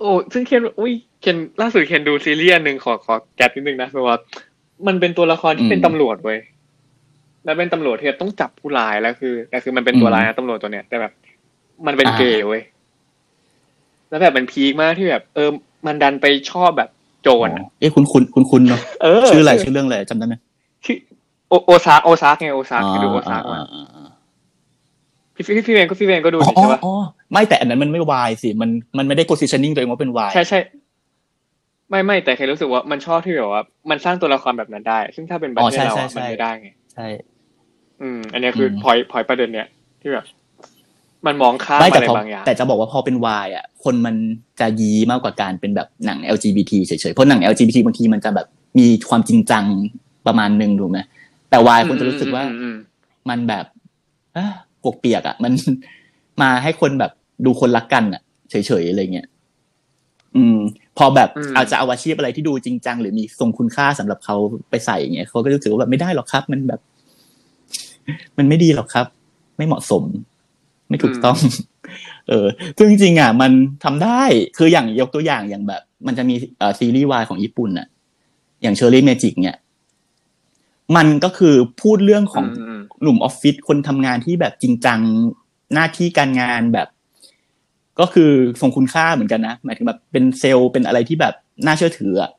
[0.00, 4.16] โอ้ซึ่งเคนอุ้ยเคนล่าสุดเคนดูซีรีส์อันหนึ่งขอขอแกปนิดนึงนะเพราะว่า
[4.86, 6.38] มันเป็นตัวละครที่อืมเป็นตำรวจเว้ย
[7.44, 11.12] แล้วเป็นตำรวจที่ต้องจับผู้ร้ายแล้วคือแต่คือมันเป็นตัวอืมร้ายนะตำรวจตัวเนี้ยแต่แบบ
[11.86, 12.62] มันเป็นอ่าเกย์เว้ย
[14.08, 15.48] แล้วแบบมันพีคมากที่แบบ เออ
[15.86, 16.90] มันดันไปชอบแบบ
[17.22, 20.34] โจรอะเอ๊ะคุณคุณคุณคุณเนาะเออชื่ออะไรชื่อเรื่องอะไรจำได้ไหม
[20.84, 20.96] ชื่อ
[21.48, 24.08] โอโอซากโอซากไงโอซากไปดูโอซากมาอ่อ่อ่า
[25.34, 26.92] พี่พี่พี่เวนก็พี่เวนก็ดูอ๋อนี่ใช่ปะอ๋อ
[27.32, 30.58] ไม่แต่อันนั้นมันไม่วายสิมันมันไม่ได้ positioning ตัวเองว่าเป็นวายใช่ใช่
[31.90, 37.06] ไม่ไม่แต่เคยรู้สึกว่ามันชอบที่แบบว่า มันสร้างตัวละครแบบนั้นได้ ซึ่งถ้าเป็นประอ๋อเทศใช่เราใช่อะใช่มันไม่ได้ไง ใช่
[38.02, 39.68] อืม อันเนี้ยคืออมพอยพอยประเด็นเนี้ย
[40.00, 40.24] ที่แบบ
[41.26, 44.14] มันมองข้ามไม่อะแต่ไรพอางอย่างแต่จะบอกว่าพอเป็นวายอะ คนมัน
[44.60, 48.46] จะยีมากกว่าการเป็นแบบหนัง LGBT เฉยๆ เพราะหนัง LGBT บางทีมันจะแบบ
[48.78, 49.64] มีความจริงจัง
[50.26, 50.98] ประมาณหนึ่งถูกไหม
[51.50, 52.76] แต่วายคนจะรู้สึกว่าอืมอืม
[53.28, 53.64] มันแบบ
[54.34, 55.52] เอ้อปวกเปียกอะ มัน
[56.42, 57.12] มาให้คนแบบ
[57.44, 59.26] ดูคนรักกันอะ เฉยๆอะไรเงี้ย
[60.36, 60.58] อืม
[60.98, 64.36] พอแบบอาจจะเอาอาชีพอะไรที่ดูจริงจังหรือมีทรงคุณค่าสำหรับเขา
[64.70, 66.80] ไปใส่อย่างเงี้ยเขาก็รู้สึกว่าแบบไม่ได้หรอกครับ มันแบบ
[68.38, 69.06] มันไม่ดีหรอกครับ
[69.56, 70.04] ไม่เหมาะสม
[70.88, 71.38] ไม่ถูกต้อง
[72.28, 73.52] เออซึ่งจริงๆอะ มัน
[73.84, 74.22] ทำได้
[74.58, 77.86] คืออย่างยกตัวอย่างอย่างแบบ มันจะมีเอ่อซีรีส์วายของญี่ปุ่นอะ
[78.62, 79.56] อย่าง Cherry Magic เนี่ย
[80.96, 85.00] มันก็คือพูดเรื่องของอืมอืมหนุ่มออฟฟิศคนทำงานที่แบบจริงจัง
[85.74, 86.88] หน้าที่การงานแบบ
[88.00, 91.34] ก็คือทรงคุณค่าเหมือนกันนะหมายถึงแบบเป็นเซลล์เป็นอะไรที่แบบ
[91.66, 92.30] น่าเชื่อถืออะ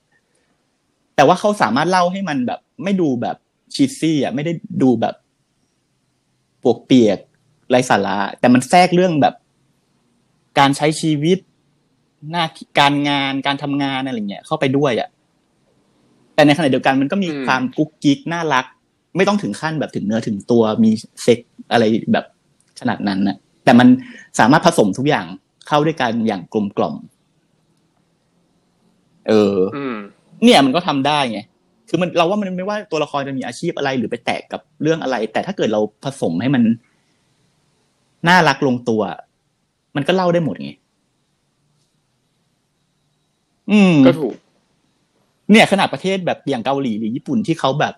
[1.15, 3.37] แต่ว่าเขาสามารถเล่าให้มันแบบ ไม่ดูแบบ
[3.73, 5.15] ชีซี่อะไม่ได้ดูแบบ
[6.63, 7.19] ปวกเปียก
[7.69, 9.35] ไร้สาระแต่มันแทรกเรื่องแบบ
[10.59, 11.37] การใช้ชีวิต
[12.31, 15.09] หน้าที่การงานการทำงานอะไรเงี้ยเข้าไปด้วยอะ
[16.35, 18.65] แต่ในขณะเดียวกันมันก็มีอืมความกุ๊กกิ๊กน่ารัก
[19.17, 20.91] ไม่ต้องถึงขั้นแบบถึงเนื้อถึงตัวมี
[21.23, 21.39] เซ็ก
[21.71, 22.25] อะไรแบบ
[22.79, 23.87] ขนาดนั้นนะแต่มัน
[24.39, 25.25] สามารถผสมทุกอย่าง
[25.71, 26.95] เข้าด้วยกันอย่างกลมกล่อม
[29.27, 29.95] เอออืม
[30.43, 31.39] เนี่ยมันก็ทำได้ไง
[31.89, 36.63] คือมันเราว่ามันไม่ว่าตัวละครจะมีอาชีพอะไรหรือไปแตกกับเรื่องอะไร แต่ถ้าเกิดเราผสมให้มัน
[38.27, 39.01] น่ารักลงตัว
[39.95, 40.71] มันก็เล่าได้หมดไง
[43.71, 44.35] อืมก็ถูก
[45.51, 47.93] เนี่ยขนาดประเทศแบบอย่างเกาหลีหรือญี่ปุ่นที่เขาแบบ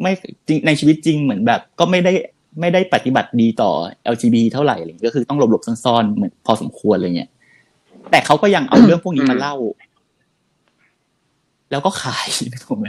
[0.00, 0.12] ไม่
[0.48, 2.12] จริงในชีวิตจริงเหมือนแบบ ก็ไม่ได้
[2.60, 3.70] ไม่ได้ปฏิบัติดีต่อ
[4.14, 7.30] LGBT เท่าไหร่อะไรอย่างเงี้ยก็คือต้องหลบๆซ่อนๆเหมือนพอสมควรอะไรเงี้ย
[8.10, 9.56] แต่เขาก็ยังเอาเรื่องพวกนี้มาอืมเล่า
[11.70, 12.26] แล้วก็ขาย
[12.64, 12.88] ถูกไหม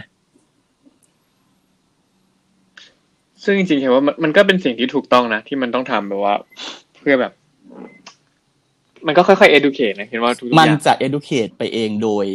[3.43, 6.35] ซึ่งจริงๆเห็นว่ามันมันก็เป็นสิ่งที่ถูกต้องนะที่มันต้องทำแบบว่า
[6.97, 7.33] เพื่อแบบ
[9.07, 12.25] มันก็ค่อยๆ educate นะเห็นว่าทุกๆมันอย่างจะ educate ไปเองโดย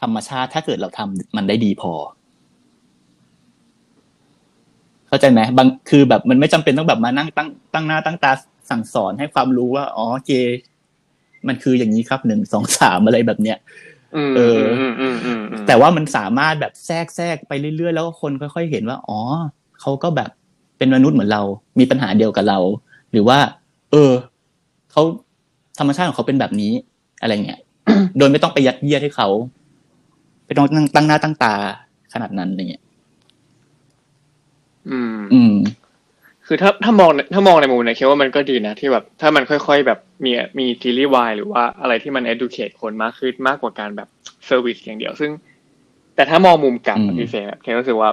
[0.00, 1.92] ธรรมชาติถ้าเกิดเราทำมันได้ดีพอ
[5.14, 8.32] เข้าใจไหมบางคือแบบมันไม่จำเป็นต้องแบบมานั่งตั้งตั้งหน้าตั้งตา
[8.70, 10.58] สั่งสอนให้ความรู้ว่าอ๋อเกย์
[11.48, 13.58] มันคืออย่างนี้ครับหนึ่งสองสามอะไรแบบเนี้ย
[14.16, 19.18] อืมเอออืมอืมอืมอืมแต่ว่ามันสามารถแบบแทรกแทรกไปเรื่อยๆแล้วก็คนค่อยๆเห็นว่า อ๋อ
[19.80, 20.30] เขาก็แบบ
[20.78, 21.42] เป็นมนุษย์เหมือนเรา
[21.78, 22.58] มีปัญหาเดียวกับเรา
[23.12, 23.38] หรือว่า
[23.92, 24.10] เออ
[24.92, 25.02] เขา
[25.78, 26.72] ธรรมชาติของเขาเป็นแบบนี้
[27.20, 27.60] อะไรเงี้ย
[28.18, 29.28] โดยไม่ต้องไปยัดเยียดให้เขา
[30.46, 31.54] ไปต้องตั้งตั้งหน้าตั้งตา
[32.12, 32.83] ขนาดนั้นอะไรเงี้ย
[34.90, 35.54] อืม อืม
[36.46, 44.08] คือถ้าถ้ามองถ้ามองในมุมเนี่ยคิดว่ามันก็ดีนะที่แบบถ้ามันค่อย ๆ แบบมีมีซีรีส์วายหรือว่าอะไรที่มัน educate คนมากขึ้นมากกว่าการแบบ
[44.46, 45.30] service อย่างเดียว ซึ่ง
[46.14, 48.10] แต่ถ้ามองมุมกลับอืมอะพี่เฟรมแบบเครู้สึกว่า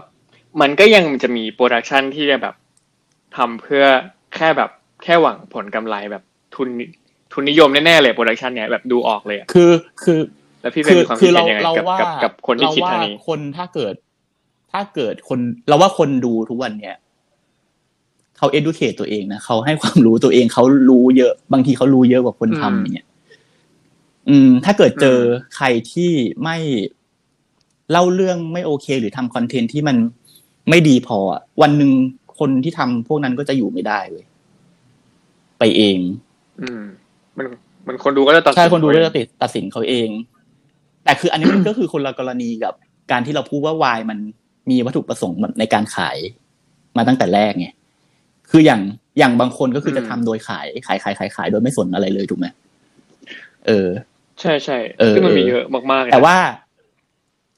[0.62, 2.55] มันก็ยังจะมี production ที่จะแบบ
[3.38, 3.84] ทำเพื่อ
[4.36, 4.69] แค่แบบ
[5.03, 6.23] แค่หวังผลกำไรแบบ
[6.55, 6.67] ทุน
[7.34, 9.71] ทุนนิยมแน่ๆเลย production เนี่ยแบบดูออกเลยอะคือ
[10.03, 10.19] คือ
[10.62, 13.93] แล้วพี่เฟรมคือมีความคืคิอดเราเห็นยังไงเรากับว่ากับกับคนที่คิดทางนี้เรว่าคนถ้าเกิด
[14.71, 16.95] ถ้าเกิดคนเราว่าคนดูทุกวันเนี้ย
[18.38, 23.07] เขา educate ตัวเองนะเขาให้ความรู้ตัวเองเขารู้เยอะ บางทีเขารู้เยอะกว่าคนอืมทำอย่างเงี้ย
[24.29, 25.21] อืม ถ้าเกิดเจออ
[25.55, 26.12] ใครที่
[26.43, 26.57] ไม่
[27.91, 29.97] เล่าเรื่องไม่โอเค หรือทำคอนเทนต์ที่มัน
[30.69, 31.91] ไม่ดีพออะวันหนึ่ง
[32.39, 34.25] คนที่ทำพวกนั้นก็จะอยู่ไม่ได้เว้ย
[35.60, 35.97] ไปเอง
[36.62, 36.84] อืม
[37.38, 37.45] มัน
[37.88, 40.10] มันคนดูก็จะตัดสิใช่คนดูเอก็งจะติดตัดสินเขาเอง
[41.03, 42.73] แต่คืออันนี้มันก็คือคนละกรณีกับ
[43.12, 44.19] การที่เราพูดว่าวายมัน
[44.71, 46.17] มีวัตถุประสงค์ในการขาย
[46.97, 47.67] มาตั้งแต่แรกไง
[48.49, 48.81] คืออย่าง
[49.19, 52.45] อย่างบางคนก็คือมจะทำโดยขายขายขายขายขายโดยไม่สนอะไรเลยถูกไหม
[53.67, 53.88] เออ
[54.41, 56.38] ใช่ใช่เออซึ่งมันมีเออเยอะมากๆเลยนะแต่ว่า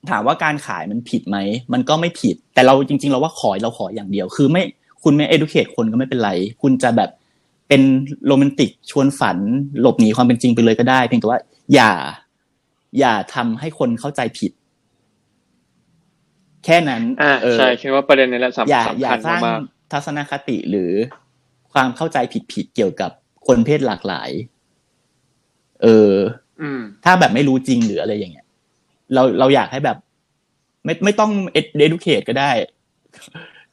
[0.10, 1.38] ถามว่าการขายมันผิดไหม
[1.73, 4.63] มันก็ไม่ผิด แต่เราจริง ๆ เราว่าขอเราขออย่างเดียว คือไม่
[5.04, 7.10] คุณไม่ educate คนก็ไม่เป็นไร คุณจะแบบ
[7.67, 7.82] เป็น
[8.28, 9.38] โรแมนติกชวนฝัน
[9.82, 11.39] หลบหนีความเป็นจริงไปเลยก็ได้ เพียงแต่ว่า
[11.73, 11.91] อย่า
[12.99, 14.52] อย่าทำให้คนเข้าใจผิด
[16.65, 19.60] แค่นั้นอ่าเออใช่คิดว่าประเด็นนี้แหละสำอย่าสำอย่าคัญสร้างมาก
[19.91, 20.91] ทัศนคติหรือ
[21.73, 22.17] ความเข้าใจ
[22.54, 23.12] ผิดๆเกี่ยวกับ
[23.47, 24.30] คนเพศหลากหลาย
[25.84, 28.47] เออๆอืมถ้าแบบไม่รู้จริงหรืออะไรอย่างเงี้ย
[29.13, 29.97] เราเราอยากให้แบบ
[30.86, 31.58] ไม่ไม่ต้องเอ
[31.91, 32.52] ดูเคทก็ได้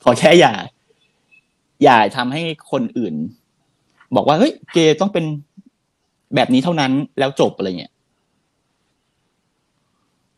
[0.02, 0.52] ขอแค่อย่า
[1.84, 3.14] อย่าทำให้คนอื่น
[4.16, 5.24] บอกว่าเฮ้ยเกย์ต้องเป็น
[6.34, 7.92] แบบนี้เท่านั้นแล้วจบอะไรเงี้ย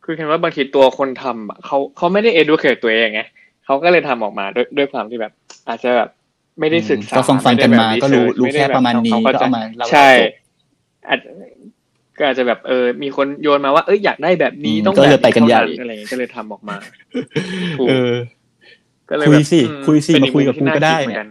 [0.03, 3.21] คือเห็นว่าบางทีตัวคนทำอะเขาเขาไม่ได้ educate ตัวเองไง
[3.65, 5.33] เขาก็เลยทำออกมาด้วยด้วยความที่แบบ
[5.67, 6.09] อาจจะแบบ
[6.59, 10.31] ไม่ได้ศึกษาก็ฟังฟังๆกันมาไได้แบบก็รู้ research รู้ไได้แค่แบบประมาณนี้ทำควก็เข้เอามาเล่าใช่จบ
[11.09, 11.19] อาจ
[12.17, 16.75] ก็อาจจะแบบเออ มีคนโยนมาว่าเอ้ยอยากได้แบบนี้อืมต้องก็เลยแบบไปกันใหญ่เท่าอะไรอย่างเงี้ยก็เลยทำออกมา
[17.79, 18.13] ถูกเออ
[19.09, 21.29] ก็เลยคุแบยบสิอืคุยสิเป็นมาคุยกับอีกูก็ได้หมือเนี่ยน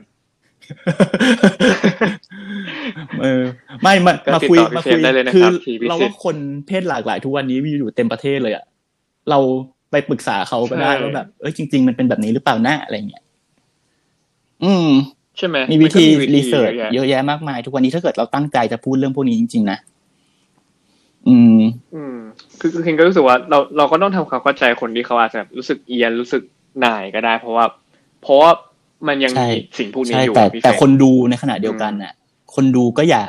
[3.23, 3.43] เออ
[3.83, 8.65] ไม่มาก็มาติดคุยต่อพี่มาเฟรคุมยได้เลยนะคืคอรับทีพิเศษเราว่าคนเพศหลากหลายทุกวันนี้มีอยู่เต็มประเทศเลยอะ
[9.31, 9.39] เรา
[9.91, 13.25] ไปปรึกษาเขาก็ได้ใช่ว่าแบบเอ้ยจริง ๆ มันเป็นแบบนี้หรือเปล่านะอะไรเงี้ย
[14.65, 14.91] อืม
[15.39, 19.79] ใช่ไหมมีวิธีนก็รีเสิร์ชเยอะเยแยะอะแยะมากมาย ทุกวันนี้ถ้าเกิดเราตั้งใจจะพูดเรื่องพวกนี้จริง ๆ นะ
[21.29, 21.61] อืม
[21.95, 22.17] อืม
[22.61, 26.43] คือคือเคนก็รู้สึกว่าเราเราก็ต้องทำความเข้าใจคนที่เขาอาจจะแบบรู้สึกเอียนรู้สึก
[26.81, 27.65] หน่ายก็ได้ เพราะว่า
[28.23, 28.51] เพราะว่า
[29.09, 32.13] มันยังใช่มีสิ่งพวกนี้ใช่อยู่แต่พี่แต่เฟรมคนดูในขณะเดียวกันน่ะ
[32.55, 33.25] คนดูก็อย่า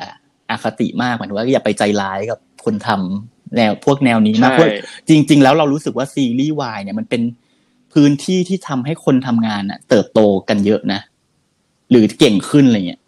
[0.50, 4.68] อาคติมากหมายถึงว่าอย่าไปใจร้ายกับคนทำแนวพวกแนวนี้มากใช่เพราะ
[5.10, 7.22] จริง ๆ แล้วเรารู้สึกว่าซีรีส์วายเนี่ยมันเป็น
[7.94, 11.00] พื้นที่ที่ทำให้คนทำงานน่ะ เติบโตกันเยอะนะ
[11.92, 13.02] หรือเก่งขึ้นอะไรเงี้ย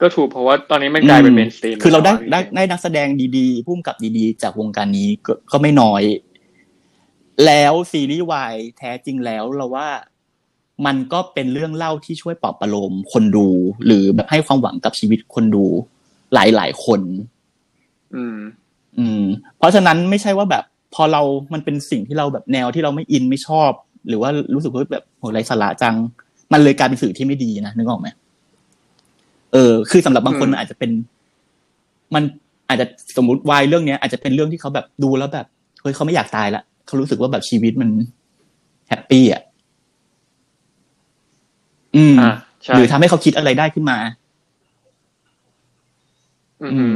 [0.00, 6.02] ก็ถูกเพราะว่าตอนนี้มันกลายเป็นเมนสตรีมคือเราได้ได้ได้นักแสดงดีๆพุ่มกับดีๆ จากวงการนี้ก็ก็ไม่น้อย
[7.46, 9.88] แล้วซีรีส์วายแท้จริงแล้วเราว่า
[10.86, 13.48] มันก็เป็นเรื่องเล่าที่ช่วยปลอบประโลมคนดู
[13.86, 15.64] หรือแบบให้ความหวังกับชีวิตคนดู
[16.34, 17.00] หลายๆคน
[18.14, 18.38] อืม
[18.98, 19.22] อืม
[19.58, 21.22] เพราะฉะนั้นไม่ใช่ว่าแบบ พอเรา
[21.52, 23.70] มันเป็นสิ่งที่เราแบบแนวที่เราไม่อินไม่ชอบ
[24.08, 25.96] หรือว่ารู้สึกว่าแบบโหไร้สาระจัง
[26.52, 28.08] มันเลยกลายเป็นสื่อที่ไม่ดีนะนึกออกไหม
[29.52, 30.90] เออ คือสำหรับบางคนอืมมันอาจจะเป็น
[32.14, 32.22] มัน
[32.68, 35.46] อาจจะสมมติวายเรื่องเนี้ยอาจจะเป็นเรื่องที่เขาแบบดูแล้วแบบ
[35.82, 37.90] เฮ้ยเขาไม่อยากตายละ เขารู้สึกว่าแบบชีวิตมัน
[38.88, 39.42] happy อะ
[41.96, 42.32] อืมอ่า
[42.64, 43.98] ใช่หรือทำให้เขาคิดอะไรได้ขึ้นมา
[46.62, 46.94] อือืมม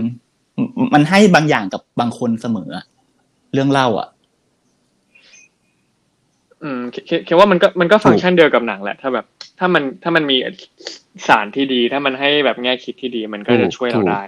[0.94, 2.84] มันให้บางอย่างกับบางคนเสมออะ
[3.52, 4.08] เรื่องเล่า อะ
[6.62, 9.26] อืมคิดคิดคิดว่ามันก็มันก็ฟังก์ชันเดียวกับหนังแหละ ถ้าแบบ
[9.58, 10.36] ถ้ามันถ้ามันมี
[11.26, 14.22] สารที่ดี ถ้ามันให้แบบแง่คิดที่ดี มันก็จะช่วยเราได้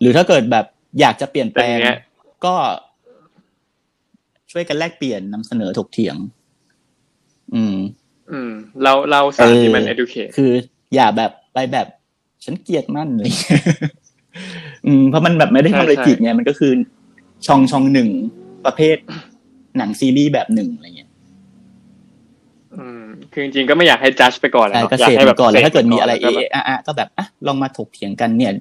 [0.00, 0.66] หรือถ้าเกิดแบบ
[1.00, 1.98] อยากจะเปลี่ยนแปลงแต่ทีเนี้ย
[2.44, 2.54] ก็
[4.52, 6.16] ช่วยกันแลกเปลี่ยนนำเสนอถกเถียง
[7.54, 7.76] อืม
[8.32, 8.50] อืม
[8.82, 10.52] เราเราสารที่มันเออ educate คือ
[10.94, 11.86] อย่าแบบไปแบบ
[12.44, 13.26] ฉันเกลียดมันเลย
[14.86, 16.72] อืมเพราะมันแบบไม่ได้ทำอะไรใช่ผิดไงมันก็คือ
[17.46, 18.08] ช่องช่องหนึ่ง
[18.66, 18.96] ประเภท
[19.78, 21.10] หนังซีรีส์แบบหนึ่งอะไรเงี้ย
[22.76, 28.52] อืมคือจริงๆก็ไม่อยากให้จัดไปก่อนแหละใช่เนาะก็อยากเสพให้ไปแบบก่อนแล้วถ้าเกิดมีอะไรสเอพปนเอะอะก็แบบอะลองมาถกเถียงกันเนี่ย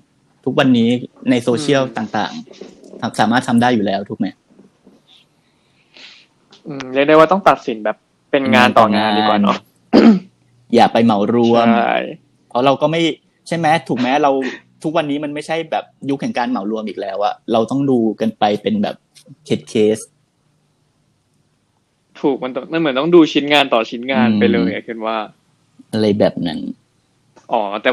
[0.46, 0.90] ทุกวันนี้
[1.30, 4.47] ในโซเชียลอืมต่างๆทำสามารถทำได้อยู่แล้วถูกไหมอืม
[6.94, 7.98] เรียกได้ว่าต้องตัดสินแบบ
[8.32, 9.58] เป็นงานต่องานดีกว่าเนาะ
[10.76, 11.96] อย่าไปเหมารวมใช่
[12.50, 13.02] เพราะเราก็ไม่
[13.48, 14.32] ใช่ไหมถูกไหมเรา
[14.84, 18.96] ทุกวันนี้มันไม่ใช่แบบยุคแห่งการเหมารวมอีกแล้วอะเราต้องดูกันไปเป็นแบบ
[19.46, 20.00] case case
[22.22, 25.18] ถูกมันต้องมันเหมือนต้องดูชิ้นงานต่อชิ้นงานอืมไปเลยอะคือว่า
[25.92, 26.60] อะไรแบบนั้น
[27.52, 27.92] อ๋อ แต่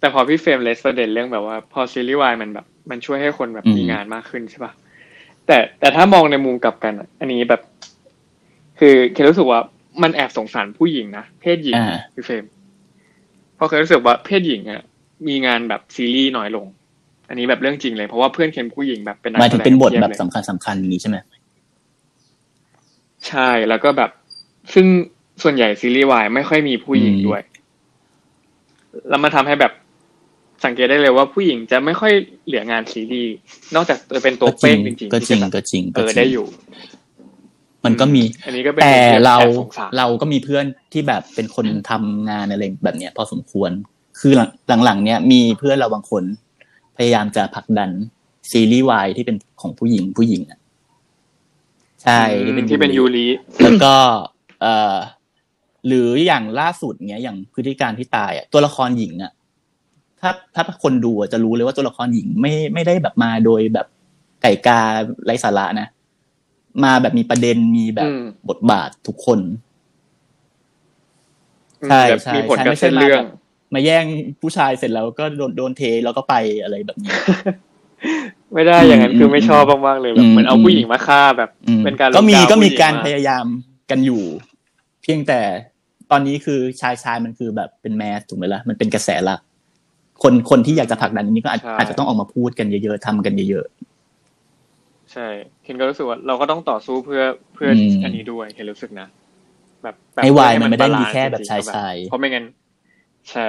[0.00, 4.72] แต่พอพี่เฟรม raise ประเด็นเรื่องแบบว่า พอซีรีส์วายมันแบบ มันช่วยให้คนแบบอืมมีงานมากขึ้นใช่ป่ะ
[5.46, 7.60] แต่แต่ถ้ามองในมุมกลับกันอะอันนี้แบบ
[8.84, 9.60] คือเคยรู้สึกว่า
[10.02, 12.44] มันแอบสงสารผู้หญิงนะเพศหญิงอ่าพี่เฟรม
[13.56, 14.82] เพราะเคยรู้สึกว่าเพศหญิงอะ
[15.28, 16.66] มีงานแบบซีรีส์น้อยลง
[17.28, 21.16] อันนี้แบบเรื่องจริงเลยเพราะว่าเพื่อนเคนผู้หญิงแบบเป็นนักหมายแสถึงดงเป็นบทพียแบบลยสำคัญสำคัญอย่างนี้ใช่ไหม
[23.28, 24.10] ใช่แล้วก็แบบ
[24.74, 24.86] ซึ่ง
[25.42, 27.42] ส่วนใหญ่ซีรีส์วายไม่ค่อยมีผู้หญิงด้วย
[29.08, 29.72] แล้วมันทำให้แบบ
[30.64, 32.12] สังเกตได้เลยว่าผู้หญิงจะไม่ค่อย
[32.46, 33.34] เหลืองานซีรีส์
[33.74, 36.46] นอกจากจะเป็นตัวก็จเป้ริงงจริงๆก็ที่จริงจะแบบก็จริงเอก็อจริงได้อยู่
[37.84, 43.70] มันก็มีอันนี้ก็เป็นแต่เราแอบสงสารเราก็มีเพื่อนที่แบบเป็นคนทำงานอะไรแบบเนี้ย พอสมควร
[44.20, 44.32] คือ
[44.68, 46.22] หลังหลังๆเนี้ยมีเพื่อนเราบางคน
[46.96, 47.90] พยายามจะผลักดัน
[48.50, 50.58] ซีรีส์วายที่เป็นของผู้หญิงผู้หญิงอะ
[52.02, 53.26] ใช่ที่เป็นที่เป็นยูริ
[53.62, 53.94] แล้วก็
[54.62, 54.96] เอ่อ
[55.86, 59.32] หรืออย่างล่าสุดเนี้ยอย่างพฤติการที่ตายอะตัวละครหญิงอะ
[60.20, 63.86] ถ้าถ้าคนดูอะจะรู้เลยว่าตัวละครหญิงไม่ไม่ได้แบบมาโดยแบบ
[64.42, 64.80] ไก่กา
[65.24, 65.88] ไร้สาระนะ
[66.84, 69.40] มาแบบมีประเด็นมีแบบอืมบทบาททุกคน
[71.88, 73.28] ใช่แบบใช่มีผลใช่กับไม่ใช่เส้นมาเรื่องแบบ
[73.74, 74.04] มาแย่ง
[74.40, 77.10] ผู้ชายเสร็จแล้วก็โดนโดนเทแล้วก็ไปอะไรแบบนี้
[78.54, 83.44] ไม่ได้อืมอย่างนั้นคือไม่อืมชอบมากๆเลยแบบอืมเหมือนเอาอืมผู้หญิงมาฆ่าแบบอืมเป็นการก็มีลงดาวก็มีผู้หญิงการมาพยายาม
[83.90, 84.22] กันอยู่
[85.02, 85.40] เพียงแต่
[86.10, 89.40] ตอนนี้คือชายชายมันคือแบบเป็นแมสถูกไหมล่ะมันเป็นกระแสหลัก
[90.22, 93.66] คนคนที่อยากจะผลักดันอันนี้ก็อาจอาจจะต้องออกมาพูดกันเยอะๆทำกันเยอะ
[95.12, 95.28] ใช่
[95.62, 97.22] เคนก็รู้สึกว่าเราก็ต้องต่อสู้เพื่อ
[97.54, 99.08] เพื่ออมอันนี้ด้วยเคนรู้สึกนะ
[99.82, 102.44] แบบแบบให้วายเพื่อมันไม่ได้บลมีซ์แค่แบบจริงๆชายๆเพราะไม่งั้น
[103.30, 103.48] ใช่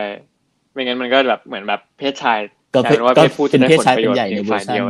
[0.73, 4.85] ไม่งั้นมันก็แบบเหมือนแบบเพศชายๆก็กลายเป็นว่าก็เพศผู้เป็นจะได้เพศผลชายประเป็โยนชน์ใหญ่ในเพียงเวอฝ่ายร์ชัเดีนยว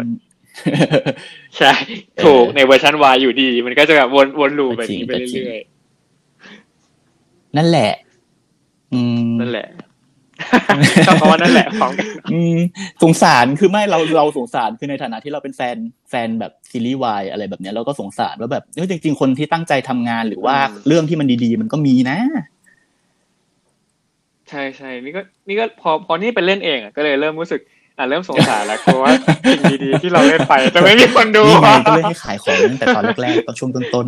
[1.58, 1.74] ใช่
[2.18, 5.60] เออถูกในเวอร์ชันวายอยู่ดี มันก็จะแบบวนวนลูปก็แบบจริงนี้ไปก็จริงเรื่อย
[7.58, 7.92] นั่นแหละ
[8.94, 9.68] อืมๆนั่นแหละ
[11.06, 12.58] ชอบคำว่านั่นแหละพร้อมกันอืม
[13.04, 15.78] สงสารคือไม่เราเราสงสารคือในฐานะที่เราเป็นแฟน
[16.10, 22.18] แฟนแบบซีรีส์วายอะไรแบบเนี้ยเราก็สงสารว่าแบบเฮ้ยจริง ๆ คนที่ตั้งใจทำงานหรือว่าอืมเรื่องที่มันดีๆ มันก็มีนะ
[24.50, 27.62] ใช่ใช่นี่ก็นี่ก็พอพอนี่ไปเล่นเองอะก็เลยเริ่มรู้สึก
[27.98, 29.12] อะเริ่มสงสารแล้วกลัวว่า
[29.46, 34.08] สิ่งดีๆที่เราเล่นไปจะไม่มีคนดูนี่ไงก็เลยให้ขายของตั้งแต่ตอนแรกๆตอนช่วงต้น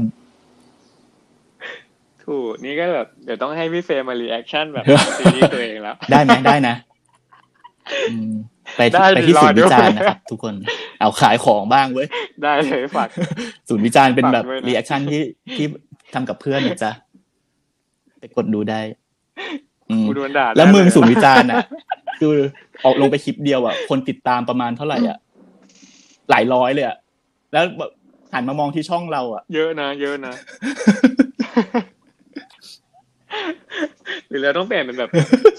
[2.27, 4.85] ถูกนี่ก็แบบเดี๋ยวต้องให้พี่เฟรมมา reaction แบบ
[5.17, 6.75] ซีรีส์ตัวเองแล้วๆได้ไหมได้นะ
[8.09, 8.31] อืม
[8.77, 10.53] ไปได้ที่ดิไปที่ศูนย์รอดูวิจารณ์นะครับทุกคน
[10.99, 12.07] เอาขายของบ้างเว้ย
[12.43, 13.09] ได้เลยฝาก
[13.69, 15.21] ศูนย์วิจารณ์เป็นแบบฝากด้วยนะ reaction ที่
[15.55, 15.65] ที่
[16.13, 16.91] ทำกับเพื่อนนะจ๊ะ
[18.19, 18.81] ไปกดดูได้
[19.89, 21.57] อืมกูโดนด่าแล้วมึงได้เยศูนย์วิจารณ์อะ
[22.19, 22.35] คือ
[22.85, 25.17] ออกลงไปคลิปเดียวอะคนติดตามประมาณเท่าไหร่อะ
[26.29, 26.97] หลายร้อยเลยอะ
[27.53, 27.91] แล้วแบบ
[28.33, 30.33] หันมามองที่ช่องเราอะ เยอะนะ เยอะนะ
[34.29, 35.09] หรือเราต้องเปลี่ยนเป็นแบบ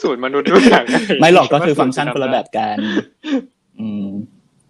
[0.02, 0.86] สูตรมนุษย์ดูหนัง
[1.20, 2.78] ไม่หรอกก็คือฟังก์ชันคนละแบบกัน
[3.80, 4.06] อืม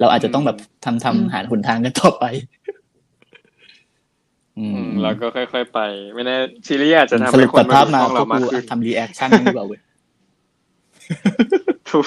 [0.01, 2.25] เราอาจจะต้องแบบทำทำหาหนทางกันต่อไป
[4.59, 5.81] อือืมมแล้วก็ค่อยๆไป
[6.15, 9.81] ไม่แน่ซีรีส์อาจจะทำสให้รุปคนตัดมาภาพดูมาช่องก็เรากูมากขึ้นทำ reaction ดีกว่าเว้ย
[11.91, 12.05] ถูก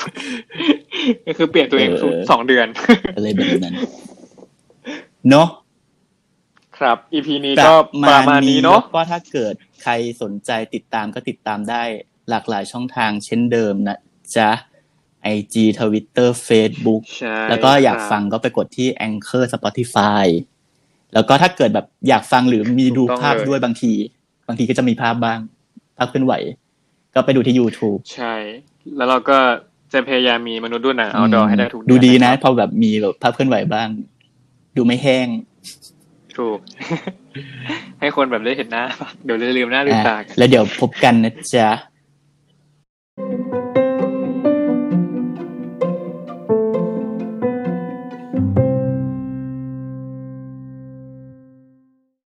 [1.28, 2.68] ก็คือเปลี่ยนตัวเองเออทุกสองเดือน
[3.16, 3.76] อะไรแบบนั้น
[5.30, 5.48] เนาะ
[6.80, 7.78] ครับ EP นี้ปก็ระ
[8.10, 11.84] ประมามาณณนี้นี้เนาะเนาะก็ถ้าเกิดใครสนใจติดตามก็ติดตามได้
[12.30, 13.98] หลากหลายช่องทางเช่นเดิมนะ
[14.36, 14.50] จ๊ะ
[15.36, 20.26] IG Twitter Facebook ใช่แล้วก็อยากครับฟังก็ไปกดที่ Anchor Spotify
[21.14, 23.92] แล้วก็ถ้าเกิดแบบอยากฟังหรือมีดูถูกต้องภาพเลยด้วยบางที
[24.48, 25.40] บางทีก็จะมีภาพบ้าง
[25.98, 26.34] ภาพเคลื่อนไหว
[27.14, 28.34] ก็ไปดูที่ YouTube ใช่
[28.98, 29.38] แล้วเราก็
[29.94, 33.88] จะพยายามมีมนุษย์ดูหนังเอาดอให้ได้ทุกเอนดูดีนะครับพอแบบมีแบบภาพเคลื่อนไหวบ้าง
[34.78, 35.28] ดูไม่แห้ง
[36.40, 36.60] ถูก
[38.00, 38.84] ให้คนแบบได้เห็นหน้า
[39.26, 41.70] เดี๋ยวลืมหน้าลืมตาแล้วเดี๋ยวพบกันนะจ๊ะ